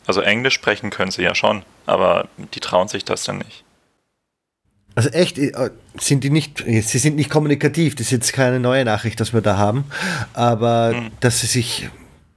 [0.06, 3.64] Also Englisch sprechen können sie ja schon, aber die trauen sich das dann nicht.
[4.94, 8.84] Also echt, äh, sind die nicht, sie sind nicht kommunikativ, das ist jetzt keine neue
[8.84, 9.84] Nachricht, dass wir da haben,
[10.32, 11.10] aber hm.
[11.20, 11.90] dass sie sich,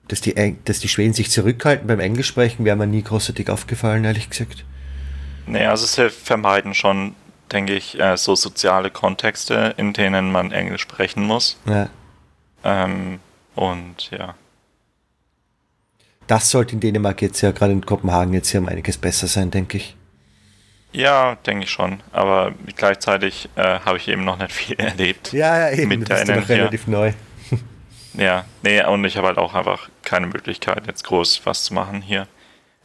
[0.10, 4.04] dass die, dass die Schweden sich zurückhalten beim Englisch sprechen, wäre mir nie großartig aufgefallen,
[4.04, 4.66] ehrlich gesagt.
[5.48, 7.16] Nee, also sie vermeiden schon
[7.52, 11.58] denke ich, äh, so soziale Kontexte, in denen man Englisch sprechen muss.
[11.66, 11.90] Ja.
[12.64, 13.20] Ähm,
[13.56, 14.36] und ja.
[16.28, 19.52] Das sollte in Dänemark jetzt ja, gerade in Kopenhagen jetzt ja um einiges besser sein,
[19.52, 19.96] denke ich.
[20.94, 22.02] Ja, denke ich schon.
[22.12, 25.34] Aber gleichzeitig äh, habe ich eben noch nicht viel erlebt.
[25.34, 25.90] Ja, ja eben.
[25.90, 27.14] Mit der noch relativ neu.
[28.14, 32.02] ja, nee, und ich habe halt auch einfach keine Möglichkeit, jetzt groß was zu machen
[32.02, 32.28] hier.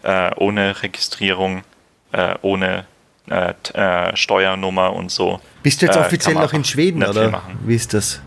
[0.02, 1.62] Äh, ohne Registrierung,
[2.12, 2.86] äh, ohne
[3.28, 5.40] äh, äh, Steuernummer und so.
[5.62, 8.20] Bist du jetzt äh, offiziell noch in Schweden oder wie ist das?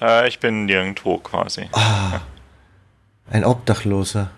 [0.00, 1.68] Äh, ich bin nirgendwo quasi.
[1.72, 2.20] Ah,
[3.30, 4.30] ein Obdachloser.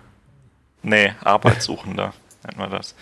[0.81, 2.95] Nee, Arbeitssuchender nennt man das.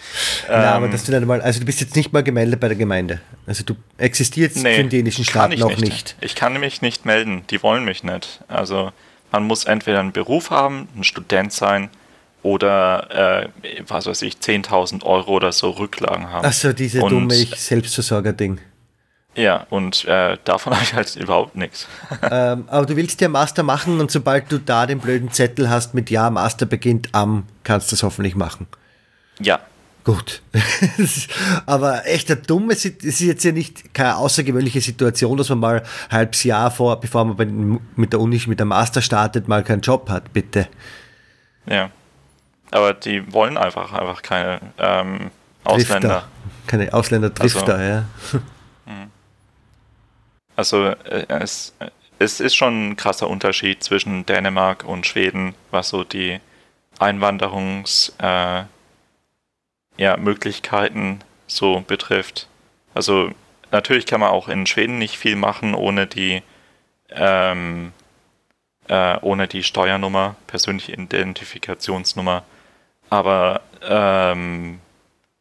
[0.48, 2.68] Ja, ähm, aber dass du dann mal, also du bist jetzt nicht mal gemeldet bei
[2.68, 3.22] der Gemeinde.
[3.48, 5.82] Also du existierst nee, für den dänischen Staat noch nicht.
[5.82, 6.16] nicht.
[6.22, 8.42] Ich kann mich nicht melden, die wollen mich nicht.
[8.48, 8.92] Also
[9.32, 11.90] man muss entweder einen Beruf haben, ein Student sein
[12.44, 13.50] oder, äh,
[13.88, 16.46] was weiß ich, 10.000 Euro oder so Rücklagen haben.
[16.46, 18.60] Achso, diese und, dumme Selbstversorger-Ding.
[19.36, 21.88] Ja, und äh, davon habe ich halt überhaupt nichts.
[22.34, 25.94] Ähm, aber du willst ja Master machen und sobald du da den blöden Zettel hast
[25.94, 28.68] mit Ja, Master beginnt am, kannst du das hoffentlich machen.
[29.40, 29.60] Ja.
[30.04, 30.42] Gut.
[31.66, 35.80] aber echt eine dumme, es ist jetzt ja nicht keine außergewöhnliche Situation, dass man mal
[35.82, 39.82] ein halbes Jahr vor, bevor man mit der Uni, mit der Master startet, mal keinen
[39.82, 40.68] Job hat, bitte.
[41.66, 41.90] Ja.
[42.72, 45.32] Aber die wollen einfach, einfach keine ähm,
[45.64, 46.24] Ausländer.
[46.68, 48.06] Keine Ausländer trifft also, ja.
[50.56, 51.74] Also äh, es,
[52.20, 56.40] es ist schon ein krasser Unterschied zwischen Dänemark und Schweden, was so die
[57.00, 58.72] Einwanderungsmöglichkeiten
[61.06, 62.48] äh, ja, so betrifft.
[62.94, 63.32] Also
[63.72, 66.44] natürlich kann man auch in Schweden nicht viel machen ohne die
[67.10, 67.92] ähm,
[68.88, 72.44] äh, ohne die Steuernummer, persönliche Identifikationsnummer.
[73.10, 74.80] Aber ähm,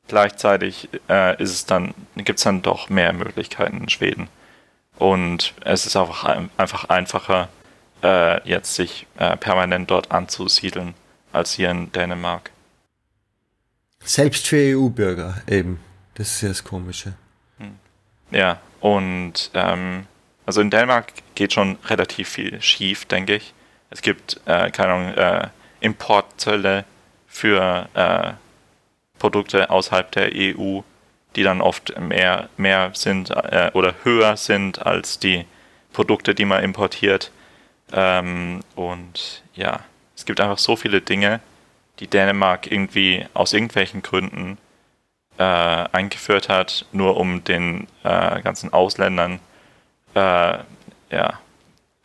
[0.09, 4.29] gleichzeitig äh, ist es dann, gibt es dann doch mehr Möglichkeiten in Schweden.
[5.00, 6.24] Und es ist auch
[6.58, 7.48] einfach einfacher,
[8.02, 10.94] äh, jetzt sich äh, permanent dort anzusiedeln,
[11.32, 12.51] als hier in Dänemark.
[14.05, 15.80] Selbst für EU-Bürger eben.
[16.14, 17.14] Das ist ja das Komische.
[17.59, 17.78] Hm.
[18.30, 20.07] Ja, und ähm,
[20.44, 23.55] also in Dänemark geht schon relativ viel schief, denke ich.
[23.88, 25.48] Es gibt, äh, keine Ahnung, äh,
[25.80, 26.84] Importzölle,
[27.26, 28.32] für äh,
[29.18, 30.80] Produkte außerhalb der EU,
[31.37, 35.45] die dann oft mehr, mehr sind äh, oder höher sind als die
[35.93, 37.31] Produkte, die man importiert.
[37.93, 39.81] Ähm, und ja,
[40.16, 41.41] es gibt einfach so viele Dinge,
[41.99, 44.59] die Dänemark irgendwie aus irgendwelchen Gründen
[45.39, 49.41] äh, eingeführt hat, nur um den äh, ganzen Ausländern
[50.14, 50.59] äh,
[51.11, 51.41] ja,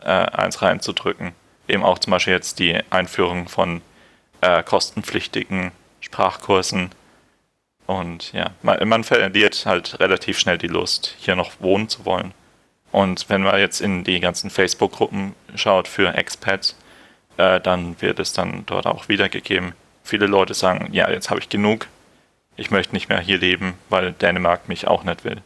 [0.02, 1.34] äh, eins reinzudrücken.
[1.68, 3.82] Eben auch zum Beispiel jetzt die Einführung von
[4.42, 6.92] äh, kostenpflichtigen Sprachkursen.
[7.88, 12.34] Und ja, man, man verliert halt relativ schnell die Lust, hier noch wohnen zu wollen.
[12.92, 16.76] Und wenn man jetzt in die ganzen Facebook-Gruppen schaut für Expats,
[17.38, 19.74] äh, dann wird es dann dort auch wiedergegeben,
[20.04, 21.88] viele Leute sagen, ja, jetzt habe ich genug,
[22.56, 25.42] ich möchte nicht mehr hier leben, weil Dänemark mich auch nicht will.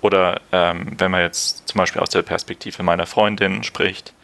[0.00, 4.14] Oder ähm, wenn man jetzt zum Beispiel aus der Perspektive meiner Freundin spricht,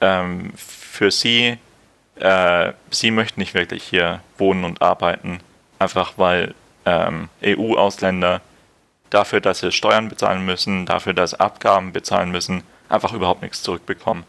[0.00, 1.58] ähm, für sie,
[2.16, 5.40] äh, sie möchten nicht wirklich hier wohnen und arbeiten,
[5.80, 6.54] einfach weil
[6.84, 8.40] ähm, EU-Ausländer
[9.10, 13.62] dafür, dass sie Steuern bezahlen müssen, dafür, dass sie Abgaben bezahlen müssen, einfach überhaupt nichts
[13.62, 14.24] zurückbekommen.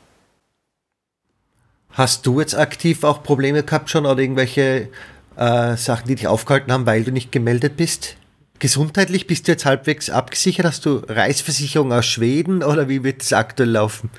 [1.92, 4.90] Hast du jetzt aktiv auch Probleme gehabt schon oder irgendwelche
[5.36, 8.16] äh, Sachen, die dich aufgehalten haben, weil du nicht gemeldet bist?
[8.60, 10.66] Gesundheitlich bist du jetzt halbwegs abgesichert?
[10.66, 14.10] Hast du Reisversicherung aus Schweden oder wie wird es aktuell laufen?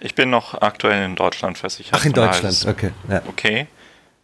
[0.00, 1.94] Ich bin noch aktuell in Deutschland versichert.
[2.00, 2.90] Ach, in Deutschland, okay.
[3.08, 3.22] Ja.
[3.28, 3.66] Okay.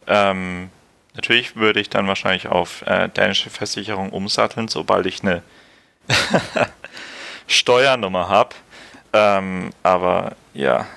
[0.07, 0.69] Ähm,
[1.15, 5.41] natürlich würde ich dann wahrscheinlich auf äh, dänische Versicherung umsatteln, sobald ich eine
[7.47, 8.55] Steuernummer habe.
[9.13, 10.87] Ähm, aber ja,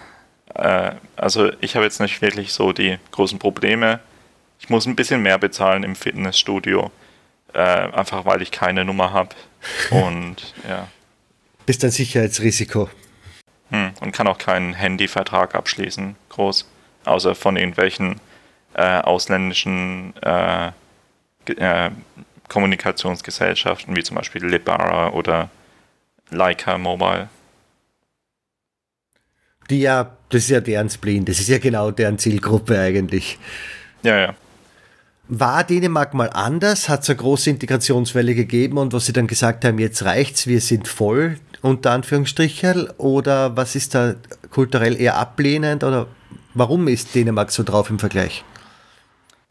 [0.55, 4.01] äh, also ich habe jetzt nicht wirklich so die großen Probleme.
[4.61, 6.91] Ich muss ein bisschen mehr bezahlen im Fitnessstudio,
[7.55, 9.35] äh, einfach weil ich keine Nummer habe.
[9.91, 10.89] Und ja.
[11.65, 12.89] Bist ein Sicherheitsrisiko.
[13.71, 16.67] Hm, und kann auch keinen Handyvertrag abschließen, groß.
[17.05, 18.19] Außer von irgendwelchen
[18.75, 20.69] äh, ausländischen äh,
[21.47, 21.91] äh,
[22.49, 25.51] Kommunikationsgesellschaften, wie zum Beispiel Libara oder
[26.31, 27.29] Leica Mobile.
[29.71, 33.39] Die ja, das ist ja deren Spleen, das ist ja genau deren Zielgruppe eigentlich.
[34.03, 34.35] Ja, ja.
[35.31, 36.89] War Dänemark mal anders?
[36.89, 40.63] Hat es eine große Integrationswelle gegeben und was sie dann gesagt haben, jetzt reicht's, wir
[40.63, 42.89] sind voll, unter Anführungsstrichen?
[42.97, 44.15] Oder was ist da
[44.51, 45.85] kulturell eher ablehnend?
[45.85, 46.07] Oder
[46.55, 48.43] warum ist Dänemark so drauf im Vergleich?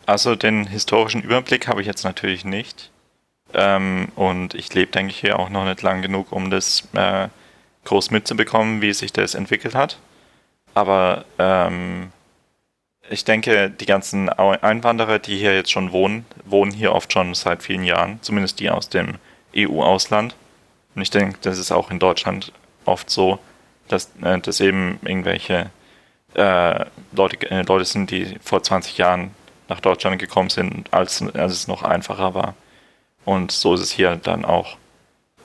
[0.08, 2.92] Also den historischen Überblick habe ich jetzt natürlich nicht.
[3.54, 7.28] Ähm, und ich lebe, denke ich, hier auch noch nicht lang genug, um das äh,
[7.84, 10.00] groß mitzubekommen, wie sich das entwickelt hat.
[10.74, 12.14] Aber ähm,
[13.10, 17.62] ich denke, die ganzen Einwanderer, die hier jetzt schon wohnen, wohnen hier oft schon seit
[17.62, 19.16] vielen Jahren, zumindest die aus dem
[19.56, 20.36] EU-Ausland.
[20.96, 22.54] Und ich denke, das ist auch in Deutschland
[22.86, 23.40] oft so,
[23.90, 25.70] dass, äh, dass eben irgendwelche
[26.34, 29.32] äh, Leute, äh, Leute sind, die vor 20 Jahren
[29.68, 32.56] nach Deutschland gekommen sind, als, als es noch einfacher war.
[33.26, 34.78] Und so ist es hier dann auch.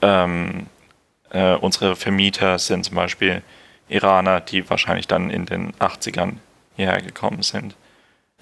[0.01, 0.67] Ähm,
[1.31, 3.41] äh, unsere Vermieter sind zum Beispiel
[3.89, 6.37] Iraner, die wahrscheinlich dann in den 80ern
[6.75, 7.75] hierher gekommen sind.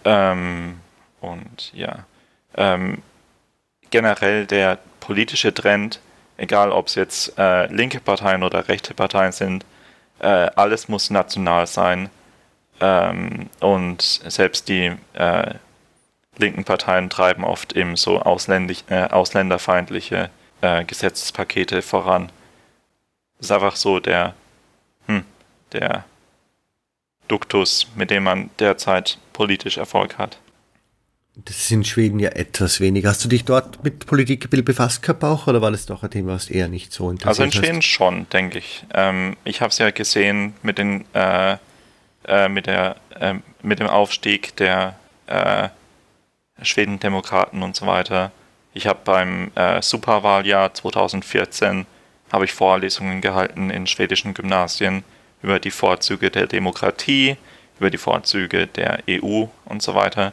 [0.05, 0.79] Ähm,
[1.19, 2.05] und ja,
[2.55, 3.01] ähm,
[3.89, 5.99] generell der politische Trend,
[6.37, 9.65] egal ob es jetzt äh, linke Parteien oder rechte Parteien sind,
[10.19, 12.09] äh, alles muss national sein.
[12.79, 15.53] Ähm, und selbst die äh,
[16.37, 20.29] linken Parteien treiben oft eben so äh, ausländerfeindliche
[20.61, 22.31] äh, Gesetzespakete voran.
[23.37, 24.35] Das ist einfach so der,
[25.07, 25.23] hm,
[25.73, 26.05] der
[27.27, 30.37] Duktus, mit dem man derzeit politisch Erfolg hat.
[31.35, 33.09] Das ist in Schweden ja etwas weniger.
[33.09, 36.33] Hast du dich dort mit Politik befasst gehabt auch oder war das doch ein Thema,
[36.33, 37.85] was eher nicht so interessiert Also in Schweden hast?
[37.85, 38.83] schon, denke ich.
[38.93, 41.55] Ähm, ich habe es ja gesehen mit, den, äh,
[42.25, 45.69] äh, mit, der, äh, mit dem Aufstieg der äh,
[46.61, 48.31] Schweden-Demokraten und so weiter.
[48.73, 51.85] Ich habe beim äh, Superwahljahr 2014
[52.31, 55.03] habe ich Vorlesungen gehalten in schwedischen Gymnasien
[55.41, 57.37] über die Vorzüge der Demokratie,
[57.79, 60.31] über die Vorzüge der EU und so weiter.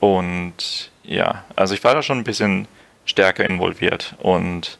[0.00, 2.66] Und ja, also ich war da schon ein bisschen
[3.04, 4.78] stärker involviert und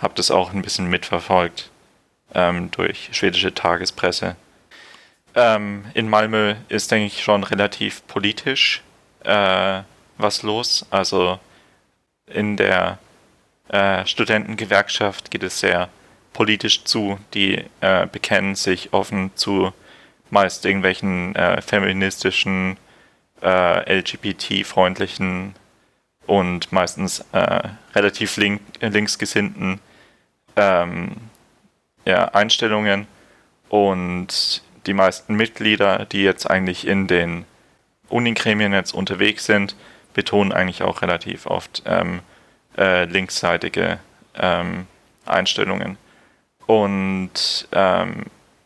[0.00, 1.70] habe das auch ein bisschen mitverfolgt
[2.34, 4.36] ähm, durch schwedische Tagespresse.
[5.34, 8.82] Ähm, in Malmö ist, denke ich, schon relativ politisch
[9.24, 9.80] äh,
[10.18, 10.86] was los.
[10.90, 11.38] Also
[12.26, 12.98] in der
[13.68, 15.88] äh, Studentengewerkschaft geht es sehr
[16.32, 17.18] politisch zu.
[17.34, 19.72] Die äh, bekennen sich offen zu
[20.30, 22.76] meist irgendwelchen äh, feministischen,
[23.42, 25.54] äh, LGBT-freundlichen
[26.26, 27.60] und meistens äh,
[27.94, 29.80] relativ link linksgesinnten
[30.56, 31.16] ähm,
[32.04, 33.06] ja, Einstellungen.
[33.68, 37.44] Und die meisten Mitglieder, die jetzt eigentlich in den
[38.08, 39.76] Unigremien jetzt unterwegs sind,
[40.18, 42.22] betonen eigentlich auch relativ oft ähm,
[42.76, 44.00] äh, linksseitige
[44.34, 44.88] ähm,
[45.24, 45.96] Einstellungen.
[46.66, 48.24] Und ähm,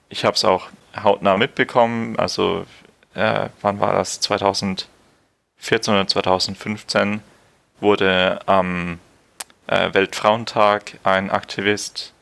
[0.09, 2.65] ich habe es auch hautnah mitbekommen, also
[3.13, 4.19] äh, wann war das?
[4.21, 4.89] 2014
[5.93, 7.21] oder 2015
[7.81, 8.99] wurde am
[9.67, 12.15] äh, Weltfrauentag ein Aktivist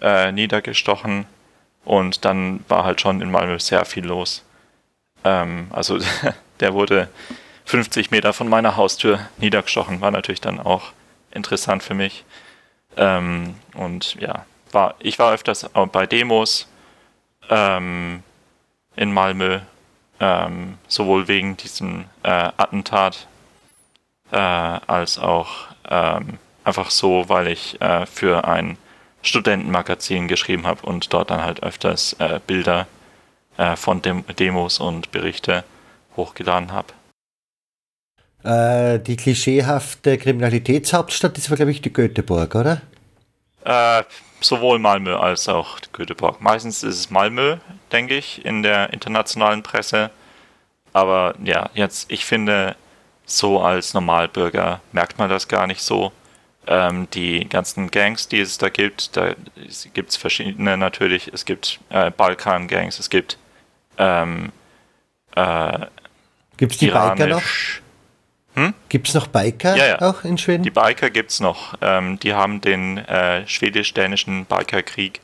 [0.00, 1.26] äh, niedergestochen
[1.84, 4.44] und dann war halt schon in Malmö sehr viel los.
[5.22, 5.98] Ähm, also
[6.58, 7.08] der wurde
[7.64, 10.92] 50 Meter von meiner Haustür niedergestochen, war natürlich dann auch
[11.30, 12.24] interessant für mich.
[12.96, 16.68] Ähm, und ja, war, ich war öfters bei Demos
[17.48, 18.22] ähm,
[18.96, 19.60] in Malmö.
[20.20, 23.26] ähm, sowohl wegen diesem äh, Attentat
[24.30, 28.78] äh, als auch ähm, einfach so, weil ich äh, für ein
[29.22, 32.86] Studentenmagazin geschrieben habe und dort dann halt öfters äh, Bilder
[33.56, 35.64] äh, von Dem Demos und Berichte
[36.16, 36.94] hochgeladen habe.
[38.44, 42.82] Äh, die klischeehafte Kriminalitätshauptstadt ist, glaube ich, die Göteborg, oder?
[43.64, 44.02] Äh,
[44.40, 46.40] sowohl Malmö als auch Göteborg.
[46.40, 47.58] Meistens ist es Malmö,
[47.92, 50.10] denke ich, in der internationalen Presse.
[50.92, 52.76] Aber ja, jetzt, ich finde,
[53.24, 56.12] so als Normalbürger merkt man das gar nicht so.
[56.66, 59.34] Ähm, die ganzen Gangs, die es da gibt, da
[59.94, 61.32] gibt es verschiedene natürlich.
[61.32, 63.36] Es gibt äh, Balkan-Gangs, es gibt
[63.98, 64.52] ähm,
[65.34, 65.86] äh,
[66.56, 67.42] Gibt es die Biker noch?
[68.54, 68.74] Hm?
[68.88, 70.02] Gibt es noch Biker ja, ja.
[70.02, 70.62] auch in Schweden?
[70.62, 71.74] Die Biker gibt es noch.
[71.80, 75.20] Ähm, die haben den äh, schwedisch-dänischen Bikerkrieg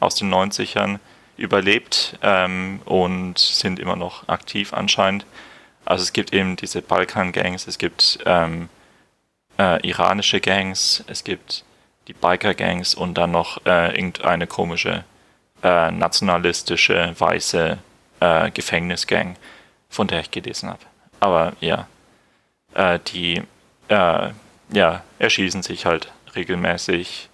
[0.00, 0.98] aus den 90ern
[1.36, 5.26] überlebt ähm, und sind immer noch aktiv anscheinend.
[5.84, 8.68] Also es gibt eben diese Balkan-Gangs, es gibt ähm,
[9.58, 11.64] äh, iranische Gangs, es gibt
[12.08, 15.04] die Biker-Gangs und dann noch äh, irgendeine komische
[15.62, 17.78] äh, nationalistische weiße
[18.20, 19.36] äh, Gefängnisgang,
[19.88, 20.80] von der ich gelesen habe.
[21.20, 21.86] Aber ja,
[22.74, 23.42] äh, die
[23.88, 24.30] äh,
[24.72, 27.28] ja, erschießen sich halt regelmäßig,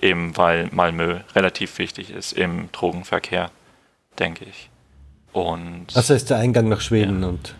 [0.00, 3.50] eben weil Malmö relativ wichtig ist im Drogenverkehr,
[4.18, 4.70] denke ich.
[5.32, 7.28] Und also ist der Eingang nach Schweden ja.
[7.28, 7.54] und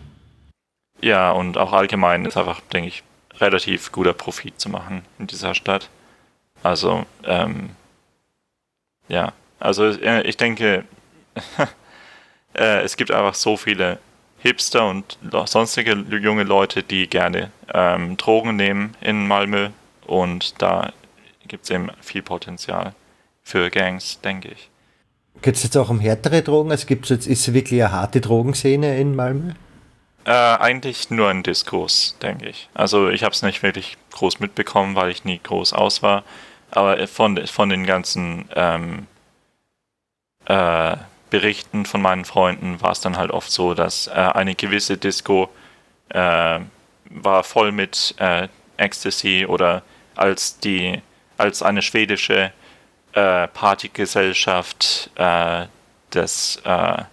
[1.01, 3.03] ja, und auch allgemein ist einfach, denke ich,
[3.39, 5.89] relativ guter Profit zu machen in dieser Stadt.
[6.61, 7.69] Also, ähm,
[9.07, 10.83] ja, also äh, ich denke,
[12.53, 13.99] äh, es gibt einfach so viele
[14.39, 19.69] Hipster und sonstige junge Leute, die gerne ähm, Drogen nehmen in Malmö
[20.05, 20.91] und da
[21.47, 22.93] gibt es eben viel Potenzial
[23.43, 24.69] für Gangs, denke ich.
[25.41, 26.71] Geht es jetzt auch um härtere Drogen?
[26.71, 29.53] Also gibt's jetzt, ist es wirklich eine harte Drogenszene in Malmö?
[30.25, 32.69] Äh, eigentlich nur ein Diskurs, denke ich.
[32.73, 36.23] Also ich habe es nicht wirklich groß mitbekommen, weil ich nie groß aus war.
[36.71, 39.07] Aber von, von den ganzen ähm,
[40.45, 40.97] äh,
[41.29, 45.49] Berichten von meinen Freunden war es dann halt oft so, dass äh, eine gewisse Disco
[46.09, 46.59] äh,
[47.09, 49.83] war voll mit äh, Ecstasy oder
[50.15, 51.01] als die
[51.37, 52.51] als eine schwedische
[53.13, 55.65] äh, Partygesellschaft äh,
[56.09, 57.03] das äh,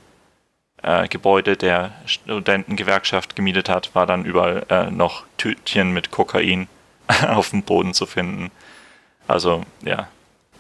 [1.09, 6.69] Gebäude der Studentengewerkschaft gemietet hat, war dann überall noch Tütchen mit Kokain
[7.29, 8.53] auf dem Boden zu finden.
[9.27, 10.07] Also ja,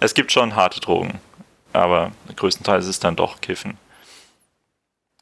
[0.00, 1.20] es gibt schon harte Drogen
[1.76, 3.78] aber größtenteils ist es dann doch Kiffen.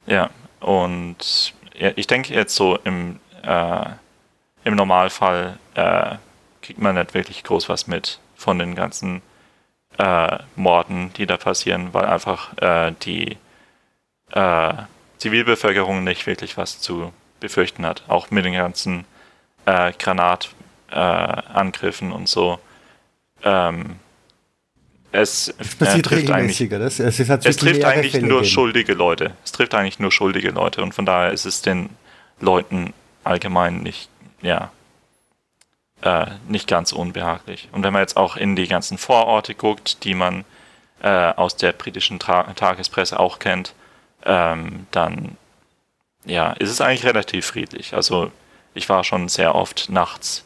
[0.07, 0.31] Ja,
[0.61, 3.87] und ich denke jetzt so im, äh,
[4.65, 6.17] im Normalfall äh,
[6.63, 9.23] kriegt man nicht wirklich groß was mit von den ganzen
[9.99, 13.37] äh, Morden, die da passieren, weil einfach äh, die
[14.33, 14.75] äh,
[15.19, 18.05] Zivilbevölkerung nicht wirklich was zu befürchten hat.
[18.09, 19.05] Auch mit den ganzen
[19.67, 22.59] äh, Granatangriffen und so.
[23.43, 23.99] Ähm,
[25.15, 28.51] es, passiert äh, regelmäßig, Es, es, es trifft eigentlich Fälle nur geben.
[28.51, 29.33] schuldige Leute.
[29.45, 31.91] Es trifft eigentlich nur schuldige Leute und von daher ist es den
[32.41, 32.93] Leuten
[33.23, 34.09] allgemein nicht,
[34.43, 34.73] ja,
[36.03, 37.69] äh, nicht ganz unbehaglich.
[37.71, 40.45] Und wenn man jetzt auch in die ganzen Vororte guckt, die man
[41.01, 43.73] äh, aus der britischen Tra Tagespresse auch kennt,
[44.27, 45.37] ähm, dann
[46.25, 47.95] ja, ist es eigentlich relativ friedlich.
[47.95, 48.33] Also
[48.75, 50.45] ich war schon sehr oft nachts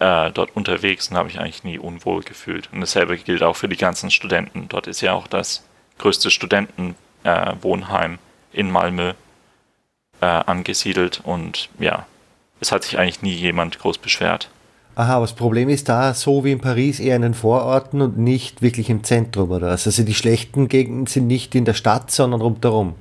[0.00, 2.68] äh, dort unterwegs und habe ich eigentlich nie unwohl gefühlt.
[2.72, 4.68] Und dasselbe gilt auch für die ganzen Studenten.
[4.68, 5.62] Dort ist ja auch das
[5.98, 9.12] größte Studentenwohnheim äh, in Malmö
[10.20, 12.06] äh, angesiedelt und ja,
[12.60, 14.50] es hat sich eigentlich nie jemand groß beschwert.
[14.96, 18.18] Aha, aber das Problem ist da, so wie in Paris, eher in den Vororten und
[18.18, 19.68] nicht wirklich im Zentrum, oder?
[19.68, 22.96] Also die schlechten Gegenden sind nicht in der Stadt, sondern rundherum.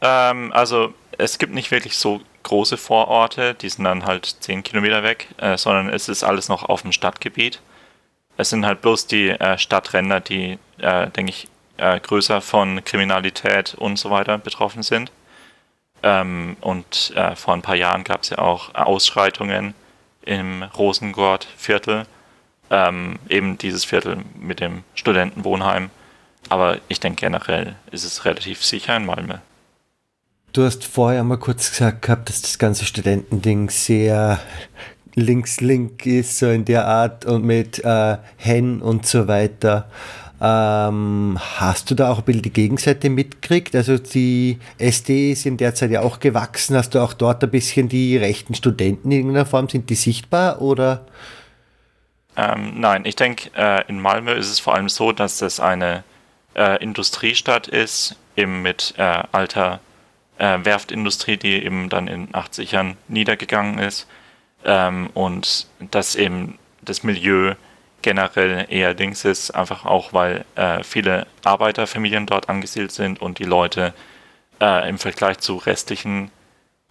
[0.00, 5.02] Ähm, also es gibt nicht wirklich so große Vororte, die sind dann halt 10 Kilometer
[5.02, 7.60] weg, äh, sondern es ist alles noch auf dem Stadtgebiet.
[8.36, 13.74] Es sind halt bloß die äh, Stadtränder, die, äh, denke ich, äh, größer von Kriminalität
[13.74, 15.10] und so weiter betroffen sind.
[16.02, 19.74] Ähm, und äh, vor ein paar Jahren gab es ja auch Ausschreitungen
[20.22, 22.06] im Rosengord-Viertel,
[22.70, 25.90] ähm, eben dieses Viertel mit dem Studentenwohnheim.
[26.48, 29.38] Aber ich denke generell ist es relativ sicher in Malmö.
[30.54, 34.38] Du hast vorher mal kurz gesagt gehabt, dass das ganze Studentending sehr
[35.16, 39.90] links-link ist, so in der Art und mit äh, Hen und so weiter.
[40.40, 43.74] Ähm, hast du da auch ein bisschen die Gegenseite mitgekriegt?
[43.74, 46.76] Also die SD sind derzeit ja auch gewachsen.
[46.76, 49.68] Hast du auch dort ein bisschen die rechten Studenten in irgendeiner Form?
[49.68, 51.04] Sind die sichtbar oder?
[52.36, 56.04] Ähm, nein, ich denke, äh, in Malmö ist es vor allem so, dass das eine
[56.54, 59.80] äh, Industriestadt ist, eben mit äh, alter
[60.38, 64.06] äh, Werftindustrie, die eben dann in den 80ern niedergegangen ist
[64.64, 67.54] ähm, und dass eben das Milieu
[68.02, 73.44] generell eher links ist, einfach auch weil äh, viele Arbeiterfamilien dort angesiedelt sind und die
[73.44, 73.94] Leute
[74.60, 76.30] äh, im Vergleich zu restlichen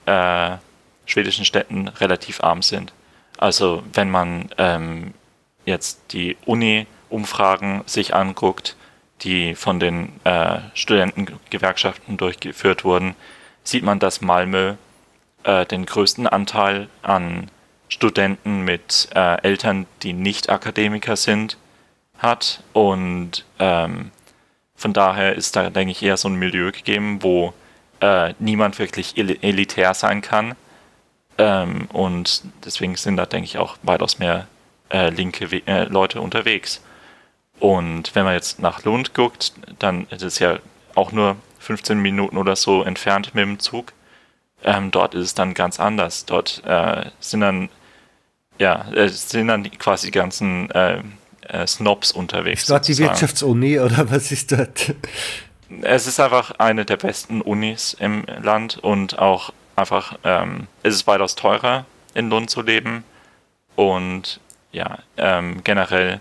[0.06, 0.58] äh,
[1.06, 2.94] schwedischen Städten relativ arm sind.
[3.38, 5.14] Also wenn man ähm,
[5.66, 8.76] jetzt die Uni-Umfragen sich anguckt,
[9.22, 13.16] die von den äh, Studentengewerkschaften durchgeführt wurden,
[13.64, 14.76] sieht man, dass Malmö
[15.44, 17.50] äh, den größten Anteil an
[17.88, 21.58] Studenten mit äh, Eltern, die nicht Akademiker sind,
[22.18, 22.64] hat.
[22.74, 24.12] Und ähm,
[24.76, 27.54] von daher ist da, denke ich, eher so ein Milieu gegeben, wo
[28.02, 30.56] äh, niemand wirklich elitär sein kann.
[31.38, 34.48] Ähm, und deswegen sind da, denke ich, auch weitaus mehr
[34.90, 36.82] äh, linke We äh, Leute unterwegs.
[37.64, 40.60] Und wenn man jetzt nach Lund guckt, dann ist es ja
[40.96, 43.94] auch nur 15 Minuten oder so entfernt mit dem Zug.
[44.66, 46.26] Ähm, dort ist es dann ganz anders.
[46.26, 47.70] Dort äh, sind dann
[48.60, 51.02] ja, sind dann quasi die ganzen äh,
[51.48, 52.64] äh, Snobs unterwegs.
[52.64, 54.94] Ist dort die Wirtschaftsuni oder was ist dort?
[55.84, 61.08] Es ist einfach eine der besten Unis im Land und auch einfach, ähm, es ist
[61.08, 63.06] weitaus teurer in Lund zu leben
[63.78, 64.42] und
[64.74, 66.20] ja, ähm, generell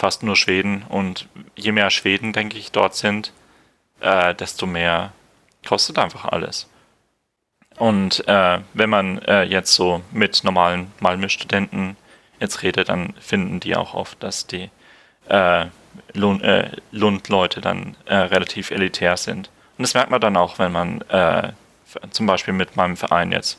[0.00, 3.32] fast nur Schweden und je mehr Schweden, denke ich, dort sind,
[4.00, 5.12] äh, desto mehr
[5.66, 6.68] kostet einfach alles.
[7.76, 11.96] Und äh, wenn man äh, jetzt so mit normalen Malmö-Studenten
[12.40, 14.70] jetzt redet, dann finden die auch oft, dass die
[15.28, 15.66] äh,
[16.14, 19.50] Lund, äh, Lund-Leute dann äh, relativ elitär sind.
[19.76, 21.04] Und das merkt man dann auch, wenn man
[22.10, 23.58] zum Beispiel mit meinem Verein jetzt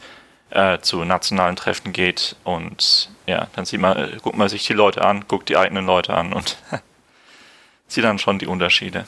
[0.82, 5.02] zu nationalen Treffen geht und ja, dann sieht man, äh, guckt man sich die Leute
[5.04, 6.58] an, guckt die eigenen Leute an und
[7.88, 9.06] sieht dann schon die Unterschiede.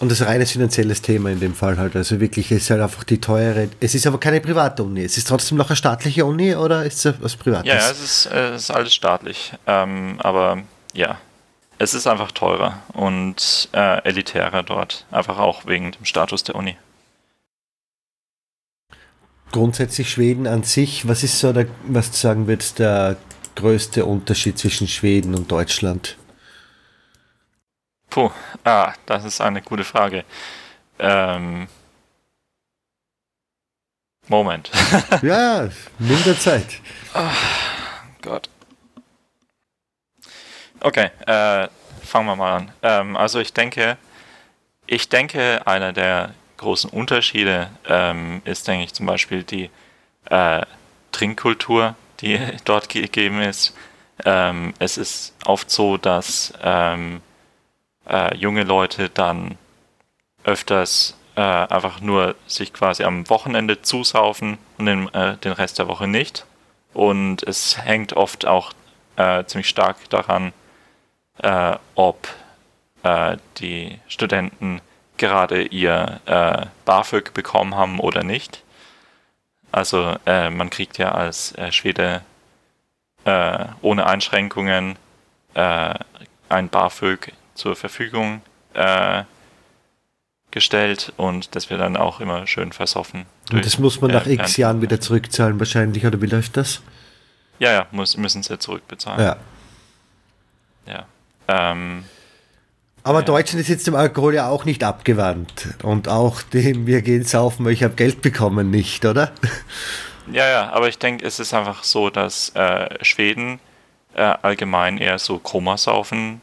[0.00, 1.94] Und das reines finanzielles Thema in dem Fall halt.
[1.94, 3.68] Also wirklich ist halt einfach die teure.
[3.78, 5.04] Es ist aber keine private Uni.
[5.04, 7.68] Es ist trotzdem noch eine staatliche Uni oder ist es was Privates?
[7.68, 9.52] Ja, es ist, äh, es ist alles staatlich.
[9.68, 10.62] Ähm, aber
[10.92, 11.18] ja,
[11.78, 15.06] es ist einfach teurer und äh, elitärer dort.
[15.12, 16.76] Einfach auch wegen dem Status der Uni
[19.52, 23.16] grundsätzlich Schweden an sich, was ist so der, was du sagen würdest, der
[23.54, 26.16] größte Unterschied zwischen Schweden und Deutschland?
[28.10, 28.30] Puh,
[28.64, 30.24] ah, das ist eine gute Frage.
[30.98, 31.68] Ähm,
[34.28, 34.70] Moment.
[35.22, 36.80] ja, nimm der Zeit.
[37.14, 37.20] Oh,
[38.22, 38.48] Gott.
[40.80, 41.68] Okay, äh,
[42.02, 42.72] fangen wir mal an.
[42.82, 43.96] Ähm, also ich denke,
[44.86, 49.70] ich denke, einer der großen Unterschiede ähm, ist, denke ich, zum Beispiel die
[50.30, 50.62] äh,
[51.12, 53.74] Trinkkultur, die dort gegeben ist.
[54.24, 57.20] Ähm, es ist oft so, dass ähm,
[58.08, 59.58] äh, junge Leute dann
[60.44, 65.88] öfters äh, einfach nur sich quasi am Wochenende zusaufen und den, äh, den Rest der
[65.88, 66.46] Woche nicht.
[66.94, 68.72] Und es hängt oft auch
[69.16, 70.52] äh, ziemlich stark daran,
[71.38, 72.28] äh, ob
[73.58, 74.80] die Studenten
[75.22, 78.64] gerade ihr äh, BAföG bekommen haben oder nicht.
[79.70, 82.22] Also äh, man kriegt ja als äh, Schwede
[83.24, 84.96] äh, ohne Einschränkungen
[85.54, 85.94] äh,
[86.48, 88.42] ein BAföG zur Verfügung
[88.74, 89.22] äh,
[90.50, 93.26] gestellt und das wird dann auch immer schön versoffen.
[93.52, 96.82] Und das muss man nach x Jahren wieder zurückzahlen wahrscheinlich, oder wie läuft das?
[97.60, 99.20] Ja, ja, muss, müssen sie zurückbezahlen.
[99.24, 99.36] Ja.
[100.86, 101.06] Ja.
[101.46, 102.04] Ähm,
[103.04, 103.24] aber ja.
[103.24, 105.68] Deutschland ist jetzt dem Alkohol ja auch nicht abgewandt.
[105.82, 109.32] Und auch dem wir gehen saufen, weil ich habe Geld bekommen, nicht, oder?
[110.30, 113.58] Ja, ja, aber ich denke, es ist einfach so, dass äh, Schweden
[114.14, 116.40] äh, allgemein eher so Koma saufen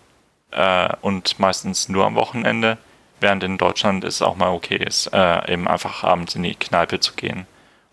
[0.51, 2.77] äh, und meistens nur am Wochenende,
[3.21, 6.99] während in Deutschland es auch mal okay ist, äh, eben einfach abends in die Kneipe
[6.99, 7.47] zu gehen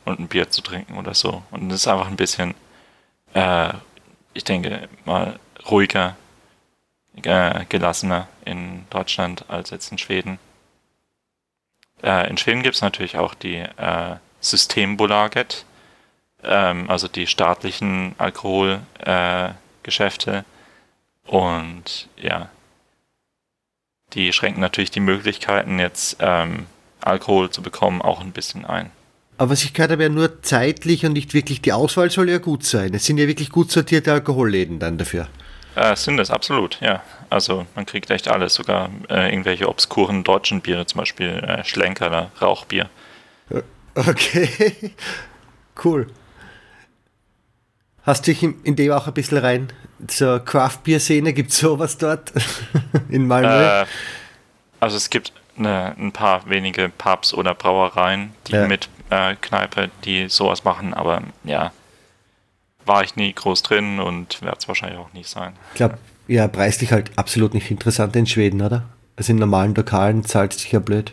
[0.04, 1.42] und ein Bier zu trinken oder so.
[1.52, 2.54] Und es ist einfach ein bisschen,
[3.34, 3.72] äh,
[4.34, 5.38] ich denke mal,
[5.70, 6.16] ruhiger
[7.24, 10.38] äh, gelassener in Deutschland als jetzt in Schweden.
[12.02, 15.64] Äh, in Schweden gibt es natürlich auch die äh, Systembolaget,
[16.44, 20.44] ähm, also die staatlichen Alkoholgeschäfte.
[21.26, 22.50] und ja,
[24.12, 26.66] die schränken natürlich die Möglichkeiten, jetzt ähm,
[27.00, 28.90] Alkohol zu bekommen, auch ein bisschen ein.
[29.38, 32.38] Aber was ich gehört habe, ja nur zeitlich und nicht wirklich die Auswahl soll ja
[32.38, 32.94] gut sein.
[32.94, 35.28] Es sind ja wirklich gut sortierte Alkoholläden dann dafür.
[35.76, 37.02] Äh, sind es, absolut, ja.
[37.30, 42.30] Also man kriegt echt alles, sogar äh, irgendwelche obskuren deutschen Biere, zum Beispiel äh, Schlenkerler
[42.40, 42.88] Rauchbier.
[43.94, 44.94] Okay,
[45.84, 46.06] cool.
[48.02, 49.72] Hast du dich in, dem auch ein bisschen rein
[50.06, 51.32] zur Craft-Bier-Szene?
[51.32, 52.32] Gibt es sowas dort
[53.08, 53.48] in Malmö?
[53.82, 53.86] Äh,
[54.80, 58.66] also es gibt eine, ein paar wenige Pubs oder Brauereien, die Ja.
[58.66, 61.72] mit äh, Kneipe, die sowas machen, aber ja,
[62.86, 65.52] war ich nie groß drin und werde es wahrscheinlich auch nie sein.
[65.72, 68.84] Ich glaube, ja, preislich halt absolut nicht interessant in Schweden, oder?
[69.16, 71.12] Also in normalen Lokalen zahlt es sich ja blöd.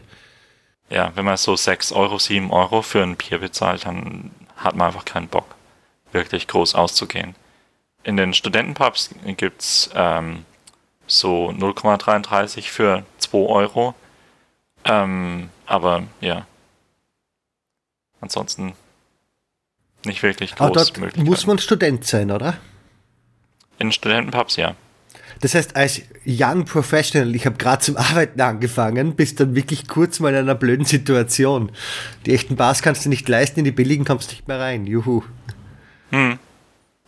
[0.89, 4.87] Ja, wenn man so 6 Euro, 7 Euro für ein Bier bezahlt, dann hat man
[4.87, 5.55] einfach keinen Bock,
[6.11, 7.35] wirklich groß auszugehen.
[8.03, 10.45] In den Studentenpubs gibt's ähm,
[11.07, 13.95] so 0,33 für 2 Euro.
[14.85, 16.45] Ähm, aber ja,
[18.19, 18.73] ansonsten
[20.05, 21.29] nicht wirklich Aber groß dort Möglichkeiten.
[21.29, 22.57] muss man Student sein, oder?
[23.79, 24.75] In Studentenpubs, ja.
[25.41, 30.19] Das heißt, als Young Professional, ich habe gerade zum Arbeiten angefangen, bist dann wirklich kurz
[30.19, 31.71] mal in einer blöden Situation.
[32.25, 34.87] Die echten Bars kannst du nicht leisten, in die billigen kommst du nicht mehr rein.
[34.87, 35.23] Juhu.
[36.11, 36.39] Hm.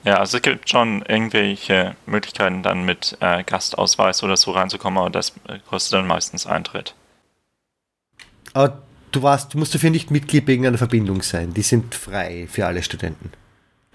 [0.04, 5.10] Ja, also es gibt schon irgendwelche Möglichkeiten, dann mit äh, Gastausweis oder so reinzukommen, aber
[5.10, 6.94] das äh, kostet dann meistens Eintritt.
[8.54, 8.84] Aber
[9.16, 11.54] du warst, du musst dafür nicht Mitglied irgendeiner Verbindung sein.
[11.54, 13.32] Die sind frei für alle Studenten.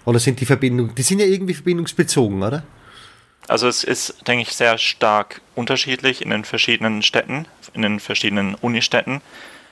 [0.05, 2.63] Oder sind die Verbindungen, die sind ja irgendwie verbindungsbezogen, oder?
[3.47, 8.55] Also es ist, denke ich, sehr stark unterschiedlich in den verschiedenen Städten, in den verschiedenen
[8.55, 9.21] Unistädten.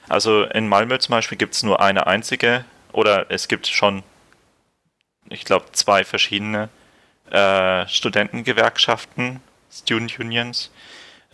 [0.07, 4.03] Also in Malmö zum Beispiel gibt es nur eine einzige, oder es gibt schon,
[5.29, 6.69] ich glaube, zwei verschiedene
[7.31, 9.39] äh, Studentengewerkschaften,
[9.71, 10.71] Student Unions.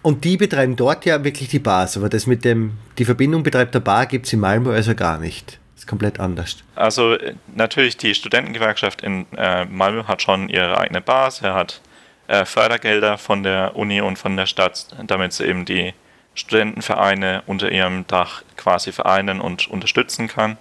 [0.02, 3.74] Und die betreiben dort ja wirklich die Bars, aber das mit dem, die Verbindung betreibt
[3.74, 5.58] der Bar gibt es in Malmö also gar nicht.
[5.76, 6.62] Ist komplett anders.
[6.74, 11.80] Also äh, natürlich die Studentengewerkschaft in äh, Malmö hat schon ihre eigene Bars, er hat
[12.26, 15.94] äh, Fördergelder von der Uni und von der Stadt, damit sie eben die
[16.34, 20.56] Studentenvereine unter ihrem Dach quasi vereinen und unterstützen kann.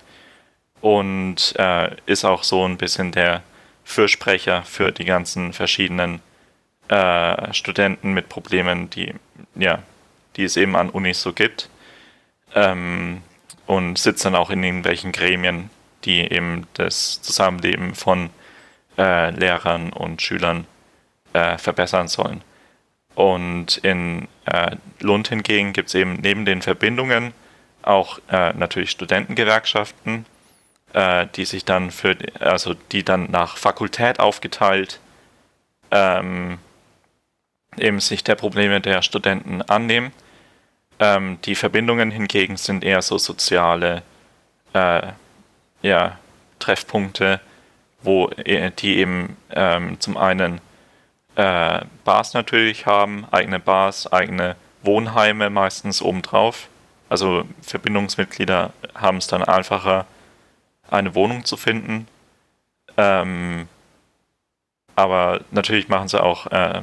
[0.82, 3.44] Und äh, ist auch so ein bisschen der
[3.84, 6.22] Fürsprecher für die ganzen verschiedenen
[6.88, 9.14] äh, Studenten mit Problemen, die,
[9.56, 9.80] ja,
[10.36, 11.70] die es eben an Unis so gibt.
[12.56, 13.22] Ähm,
[13.68, 15.70] und sitzt dann auch in irgendwelchen Gremien,
[16.04, 18.30] die eben das Zusammenleben von
[18.98, 20.66] äh, Lehrern und Schülern
[21.34, 22.44] äh, verbessern sollen.
[23.16, 27.34] Und in äh, Lund hingegen gibt es eben neben den Verbindungen
[27.82, 30.26] auch äh, natürlich Studentengewerkschaften,
[30.94, 35.00] äh, die sich dann für, also die dann nach Fakultät aufgeteilt
[35.92, 36.58] ähm,
[37.78, 40.12] eben sich der Probleme der Studenten annehmen.
[41.00, 44.04] Ähm, die Verbindungen hingegen sind eher so soziale
[44.74, 45.02] äh,
[45.82, 46.18] ja,
[46.60, 47.40] Treffpunkte,
[48.02, 50.62] wo äh, die eben ähm, zum einen
[51.36, 56.68] äh, Bars natürlich haben, eigene Bars, eigene Wohnheime meistens obendrauf.
[57.10, 60.06] Also Verbindungsmitglieder haben es dann einfacher,
[60.92, 62.08] eine Wohnung zu finden.
[62.98, 63.68] Ähm,
[64.96, 66.82] aber natürlich machen sie auch äh,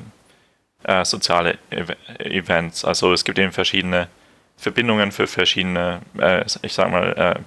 [0.84, 2.84] äh, soziale Ev Events.
[2.84, 4.08] Also es gibt eben verschiedene
[4.56, 7.40] Verbindungen für verschiedene, äh, ich sag mal,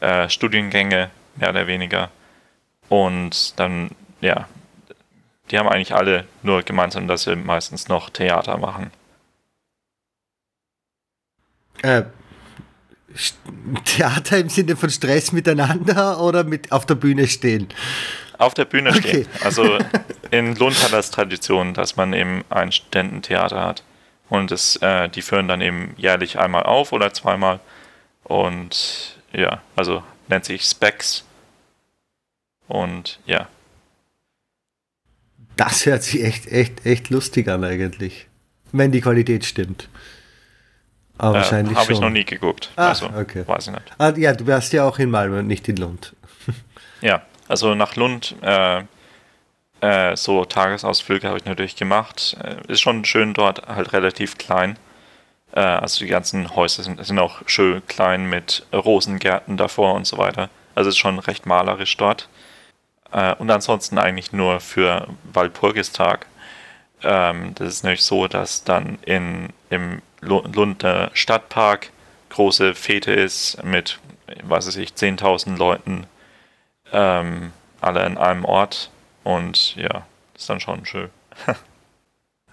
[0.00, 2.10] äh, äh, Studiengänge, mehr oder weniger.
[2.88, 4.46] Und dann, ja,
[5.50, 8.90] die haben eigentlich alle nur gemeinsam, dass sie meistens noch Theater machen.
[11.82, 12.02] Äh,
[13.84, 17.68] Theater im Sinne von Stress miteinander oder mit auf der Bühne stehen?
[18.38, 19.00] Auf der Bühne Okay.
[19.08, 19.26] stehen.
[19.42, 19.78] Also
[20.30, 23.82] in Lund hat das Tradition, dass man eben ein Studententheater hat.
[24.28, 27.60] Und das, äh, die führen dann eben jährlich einmal auf oder zweimal.
[28.24, 31.24] Und ja, also nennt sich Specs.
[32.68, 33.48] Und ja,
[35.56, 38.26] Das hört sich echt, echt, echt lustig an eigentlich.
[38.72, 39.88] Wenn die Qualität stimmt.
[41.18, 42.70] Aber äh, wahrscheinlich Habe ich noch nie geguckt.
[42.76, 43.44] Ah, also, okay.
[43.46, 43.84] Weiß ich nicht.
[43.98, 46.14] Ah, ja, du wärst ja auch in Malmö und nicht in Lund.
[47.00, 48.82] ja, also nach Lund, äh,
[49.80, 52.36] äh, so Tagesausflüge habe ich natürlich gemacht.
[52.42, 54.78] Äh, ist schon schön dort, halt relativ klein.
[55.52, 60.18] Äh, also die ganzen Häuser sind, sind auch schön klein mit Rosengärten davor und so
[60.18, 60.50] weiter.
[60.74, 62.28] Also ist schon recht malerisch dort.
[63.12, 66.26] Äh, und ansonsten eigentlich nur für Walpurgistag.
[67.02, 71.90] Ähm, das ist nämlich so, dass dann in, im Lunder Stadtpark
[72.30, 73.98] große Fete ist mit,
[74.42, 76.06] was weiß ich, 10.000 Leuten,
[76.92, 78.90] ähm, alle in einem Ort.
[79.24, 81.08] Und ja, das ist dann schon schön.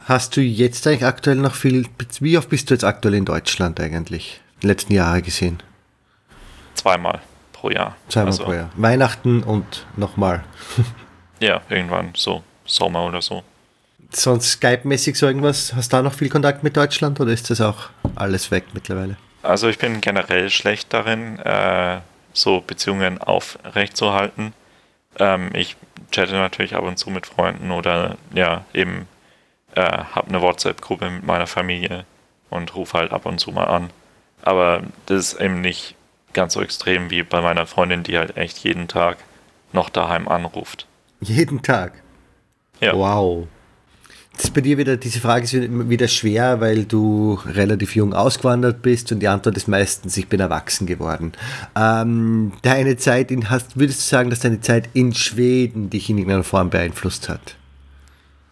[0.05, 1.87] Hast du jetzt eigentlich aktuell noch viel,
[2.19, 4.41] wie oft bist du jetzt aktuell in Deutschland eigentlich?
[4.61, 5.63] Die letzten Jahre gesehen?
[6.75, 7.21] Zweimal
[7.53, 7.95] pro Jahr.
[8.09, 8.69] Zweimal also, pro Jahr.
[8.75, 10.43] Weihnachten und nochmal.
[11.39, 13.43] ja, irgendwann so Sommer oder so
[14.15, 15.73] sonst Skype-mäßig so irgendwas?
[15.75, 19.17] Hast du da noch viel Kontakt mit Deutschland oder ist das auch alles weg mittlerweile?
[19.41, 21.99] Also ich bin generell schlecht darin, äh,
[22.33, 24.53] so Beziehungen aufrechtzuerhalten.
[25.19, 25.75] Ähm, ich
[26.11, 29.07] chatte natürlich ab und zu mit Freunden oder ja, eben
[29.75, 32.05] äh, habe eine WhatsApp-Gruppe mit meiner Familie
[32.49, 33.89] und rufe halt ab und zu mal an.
[34.41, 35.95] Aber das ist eben nicht
[36.33, 39.17] ganz so extrem wie bei meiner Freundin, die halt echt jeden Tag
[39.71, 40.87] noch daheim anruft.
[41.21, 41.93] Jeden Tag?
[42.79, 42.93] Ja.
[42.93, 43.47] Wow.
[44.35, 48.81] Das ist bei dir wieder, diese Frage ist wieder schwer, weil du relativ jung ausgewandert
[48.81, 51.33] bist und die Antwort ist meistens, ich bin erwachsen geworden.
[51.75, 56.17] Ähm, deine Zeit in, hast, würdest du sagen, dass deine Zeit in Schweden dich in
[56.17, 57.57] irgendeiner Form beeinflusst hat?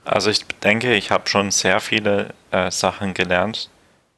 [0.05, 3.69] Also ich denke, ich habe schon sehr viele äh, Sachen gelernt.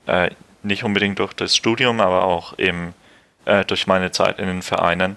[0.06, 0.32] Äh,
[0.64, 2.94] nicht unbedingt durch das Studium, aber auch eben
[3.46, 5.16] äh, durch meine Zeit in den Vereinen.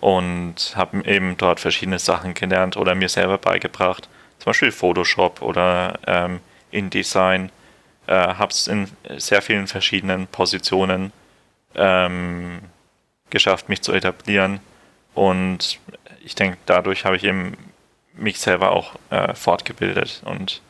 [0.00, 4.08] Und habe eben dort verschiedene Sachen gelernt oder mir selber beigebracht
[4.38, 7.50] zum Beispiel Photoshop oder ähm, InDesign.
[8.06, 11.12] Äh, habe es in sehr vielen verschiedenen Positionen
[11.74, 12.60] ähm,
[13.30, 14.60] geschafft, mich zu etablieren.
[15.14, 15.78] Und
[16.24, 17.56] ich denke, dadurch habe ich eben
[18.14, 20.60] mich selber auch äh, fortgebildet und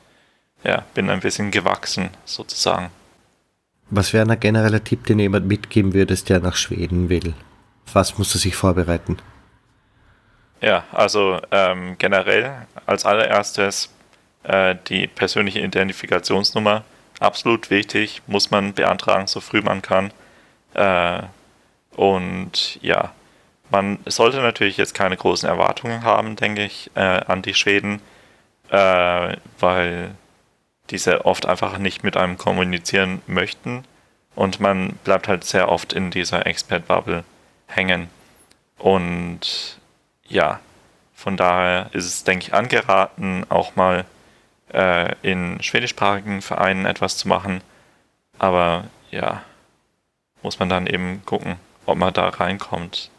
[0.63, 2.91] ja, bin ein bisschen gewachsen sozusagen.
[3.91, 7.35] Was wäre ein genereller Tipp, den jemand mitgeben würdest, der nach Schweden will?
[7.93, 9.19] Was muss er sich vorbereiten?
[10.65, 13.91] Ja, also ähm, generell als allererstes
[14.45, 16.85] äh, die persönliche Identifikationsnummer.
[17.21, 20.11] Absolut wichtig, muss man beantragen, so früh man kann.
[20.73, 21.21] Äh,
[21.97, 23.13] und ja,
[23.69, 28.01] man sollte natürlich jetzt keine großen Erwartungen haben, denke ich, äh, an die Schweden,
[28.71, 30.13] äh, weil
[30.89, 33.85] diese oft einfach nicht mit einem kommunizieren möchten
[34.35, 37.25] und man bleibt halt sehr oft in dieser Expert-Bubble
[37.67, 38.09] hängen.
[38.79, 39.79] Und
[40.29, 40.61] ja,
[41.15, 44.05] von daher ist es, denke ich, angeraten, auch mal
[44.73, 47.61] äh, in schwedischsprachigen Vereinen etwas zu machen.
[48.39, 49.43] Aber ja,
[50.43, 51.57] muss man dann eben gucken,
[51.87, 53.11] ob man da reinkommt.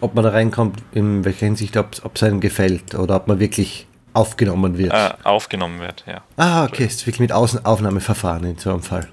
[0.00, 3.86] Ob man da reinkommt, in welcher Hinsicht, ob es einem gefällt oder ob man wirklich
[4.14, 4.92] aufgenommen wird.
[4.92, 6.22] Äh, aufgenommen wird, ja.
[6.36, 9.08] Ah, okay, es ist wirklich mit Außen Aufnahmeverfahren in so einem Fall.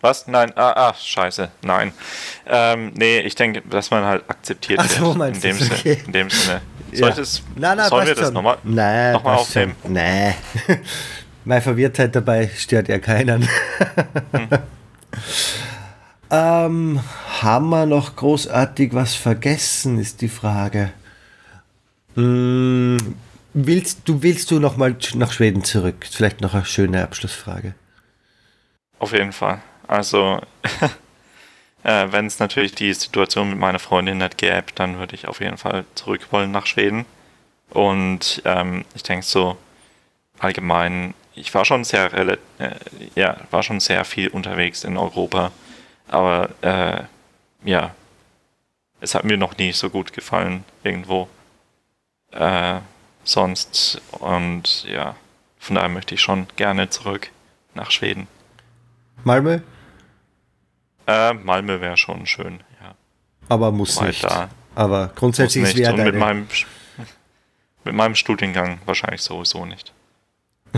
[0.00, 0.26] Was?
[0.26, 1.92] Nein, ah, ah scheiße, nein.
[2.46, 5.36] Ähm, nee, ich denke, dass man halt akzeptiert Ach so, wird.
[5.36, 5.94] In dem, okay.
[5.94, 6.60] Sinne, in dem Sinne.
[6.92, 7.18] Soll ja.
[7.18, 9.74] es, nein, nein, sollen wir das nochmal noch aufnehmen?
[9.84, 10.34] Nein.
[11.44, 13.48] Meine Verwirrtheit dabei stört ja keinen.
[14.32, 14.48] hm.
[16.30, 17.00] ähm,
[17.42, 20.92] haben wir noch großartig was vergessen, ist die Frage.
[22.14, 22.96] Hm,
[23.52, 26.06] willst, du, willst du noch mal nach Schweden zurück?
[26.10, 27.74] Vielleicht noch eine schöne Abschlussfrage.
[28.98, 29.60] Auf jeden Fall.
[29.88, 30.40] Also,
[31.82, 35.40] äh, wenn es natürlich die Situation mit meiner Freundin nicht gäbe, dann würde ich auf
[35.40, 37.06] jeden Fall zurück wollen nach Schweden.
[37.70, 39.56] Und ähm, ich denke so
[40.38, 42.36] allgemein, ich war schon sehr, äh,
[43.14, 45.52] ja, war schon sehr viel unterwegs in Europa,
[46.08, 47.02] aber äh,
[47.64, 47.94] ja,
[49.00, 51.28] es hat mir noch nie so gut gefallen irgendwo
[52.32, 52.80] äh,
[53.24, 55.16] sonst und ja,
[55.58, 57.30] von daher möchte ich schon gerne zurück
[57.74, 58.28] nach Schweden.
[59.24, 59.60] Malmö?
[61.06, 62.94] Äh, Malmö wäre schon schön, ja.
[63.48, 64.24] Aber muss Wobei nicht.
[64.24, 66.48] Da Aber grundsätzlich ist es mit meinem,
[67.84, 69.92] mit meinem Studiengang wahrscheinlich sowieso nicht.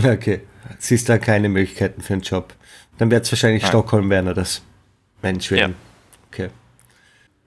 [0.01, 0.41] Okay,
[0.77, 2.53] siehst da keine Möglichkeiten für einen Job.
[2.97, 3.69] Dann wird es wahrscheinlich Nein.
[3.69, 4.61] Stockholm werden oder das
[5.21, 5.75] Mensch werden.
[5.75, 6.17] Ja.
[6.31, 6.49] Okay.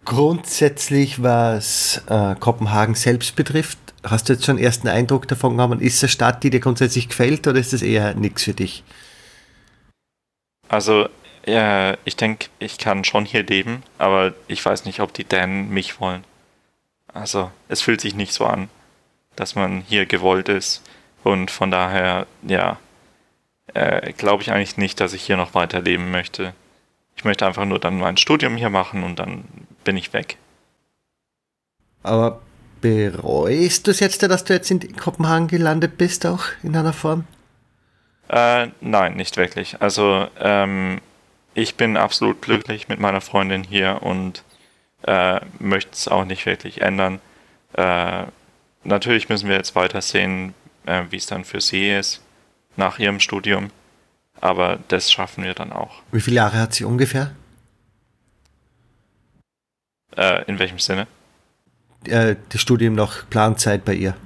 [0.04, 5.80] Grundsätzlich, was äh, Kopenhagen selbst betrifft, hast du jetzt schon ersten Eindruck davon gehabt?
[5.80, 8.84] Ist es eine Stadt, die dir grundsätzlich gefällt oder ist das eher nichts für dich?
[10.68, 11.08] Also
[11.46, 15.70] ja, ich denke, ich kann schon hier leben, aber ich weiß nicht, ob die Dänen
[15.70, 16.24] mich wollen.
[17.12, 18.68] Also, es fühlt sich nicht so an,
[19.36, 20.82] dass man hier gewollt ist.
[21.24, 22.78] Und von daher, ja,
[23.74, 26.54] äh, glaube ich eigentlich nicht, dass ich hier noch weiterleben möchte.
[27.16, 29.44] Ich möchte einfach nur dann mein Studium hier machen und dann
[29.84, 30.36] bin ich weg.
[32.02, 32.40] Aber
[32.80, 37.24] bereust du es jetzt, dass du jetzt in Kopenhagen gelandet bist, auch in einer Form?
[38.28, 39.80] Äh, nein, nicht wirklich.
[39.80, 41.00] Also ähm,
[41.54, 44.44] ich bin absolut glücklich mit meiner Freundin hier und
[45.02, 47.20] äh, möchte es auch nicht wirklich ändern.
[47.74, 48.24] Äh,
[48.84, 50.54] natürlich müssen wir jetzt weiter sehen,
[50.86, 52.22] äh, wie es dann für sie ist
[52.76, 53.70] nach ihrem Studium.
[54.40, 56.02] Aber das schaffen wir dann auch.
[56.10, 57.32] Wie viele Jahre hat sie ungefähr?
[60.16, 61.06] Äh, in welchem Sinne?
[62.06, 64.16] Äh, das Studium noch Planzeit bei ihr.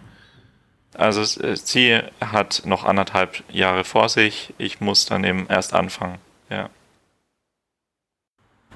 [0.94, 4.54] Also äh, sie hat noch anderthalb Jahre vor sich.
[4.58, 6.18] Ich muss dann eben erst anfangen.
[6.48, 6.70] Ja.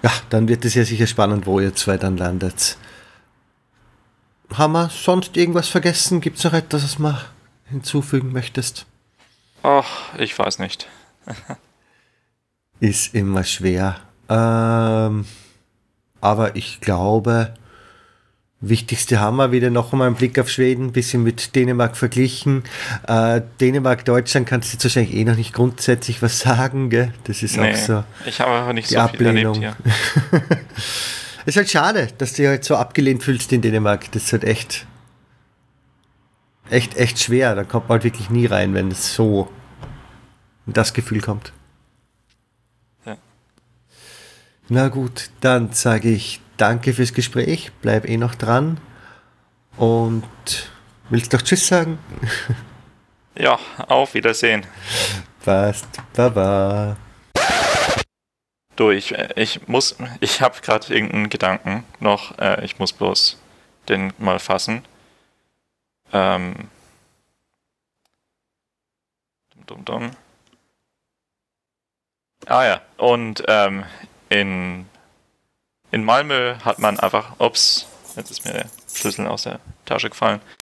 [0.03, 2.76] Ja, dann wird es ja sicher spannend, wo ihr zwei dann landet.
[4.53, 6.20] Haben wir sonst irgendwas vergessen?
[6.20, 7.18] Gibt es noch etwas, was du
[7.70, 8.86] hinzufügen möchtest?
[9.62, 10.88] Ach, ich weiß nicht.
[12.80, 14.01] Ist immer schwer.
[14.28, 15.26] Ähm,
[16.20, 17.55] aber ich glaube,
[18.63, 22.63] Wichtigste haben wir wieder noch einmal einen Blick auf Schweden, ein bisschen mit Dänemark verglichen.
[23.09, 27.15] Äh, Dänemark, Deutschland kannst du jetzt wahrscheinlich eh noch nicht grundsätzlich was sagen, gell?
[27.25, 28.05] Das ist nee, auch so.
[28.27, 29.55] Ich habe einfach nicht so Ablehnung.
[29.55, 29.83] viel erlebt
[30.31, 30.59] hier.
[31.47, 34.13] ist halt schade, dass du dich halt so abgelehnt fühlst in Dänemark.
[34.13, 34.87] Das ist halt echt,
[36.69, 37.55] echt, echt schwer.
[37.55, 39.51] Da kommt man halt wirklich nie rein, wenn es so
[40.67, 41.55] in das Gefühl kommt.
[43.07, 43.17] Ja.
[44.69, 48.79] Na gut, dann sage ich danke fürs Gespräch, bleib eh noch dran
[49.77, 50.25] und
[51.09, 51.99] willst doch Tschüss sagen?
[53.37, 54.67] Ja, auf Wiedersehen.
[55.43, 56.97] Passt, baba.
[58.77, 63.41] Du, ich, ich muss, ich habe gerade irgendeinen Gedanken noch, äh, ich muss bloß
[63.89, 64.85] den mal fassen.
[66.13, 66.69] Ähm.
[69.55, 70.11] Dumm, dumm, dumm.
[72.47, 73.85] Ah ja, und ähm,
[74.29, 74.89] in
[75.91, 77.86] in Malmö hat man einfach, ups,
[78.16, 80.41] jetzt ist mir der Schlüssel aus der Tasche gefallen.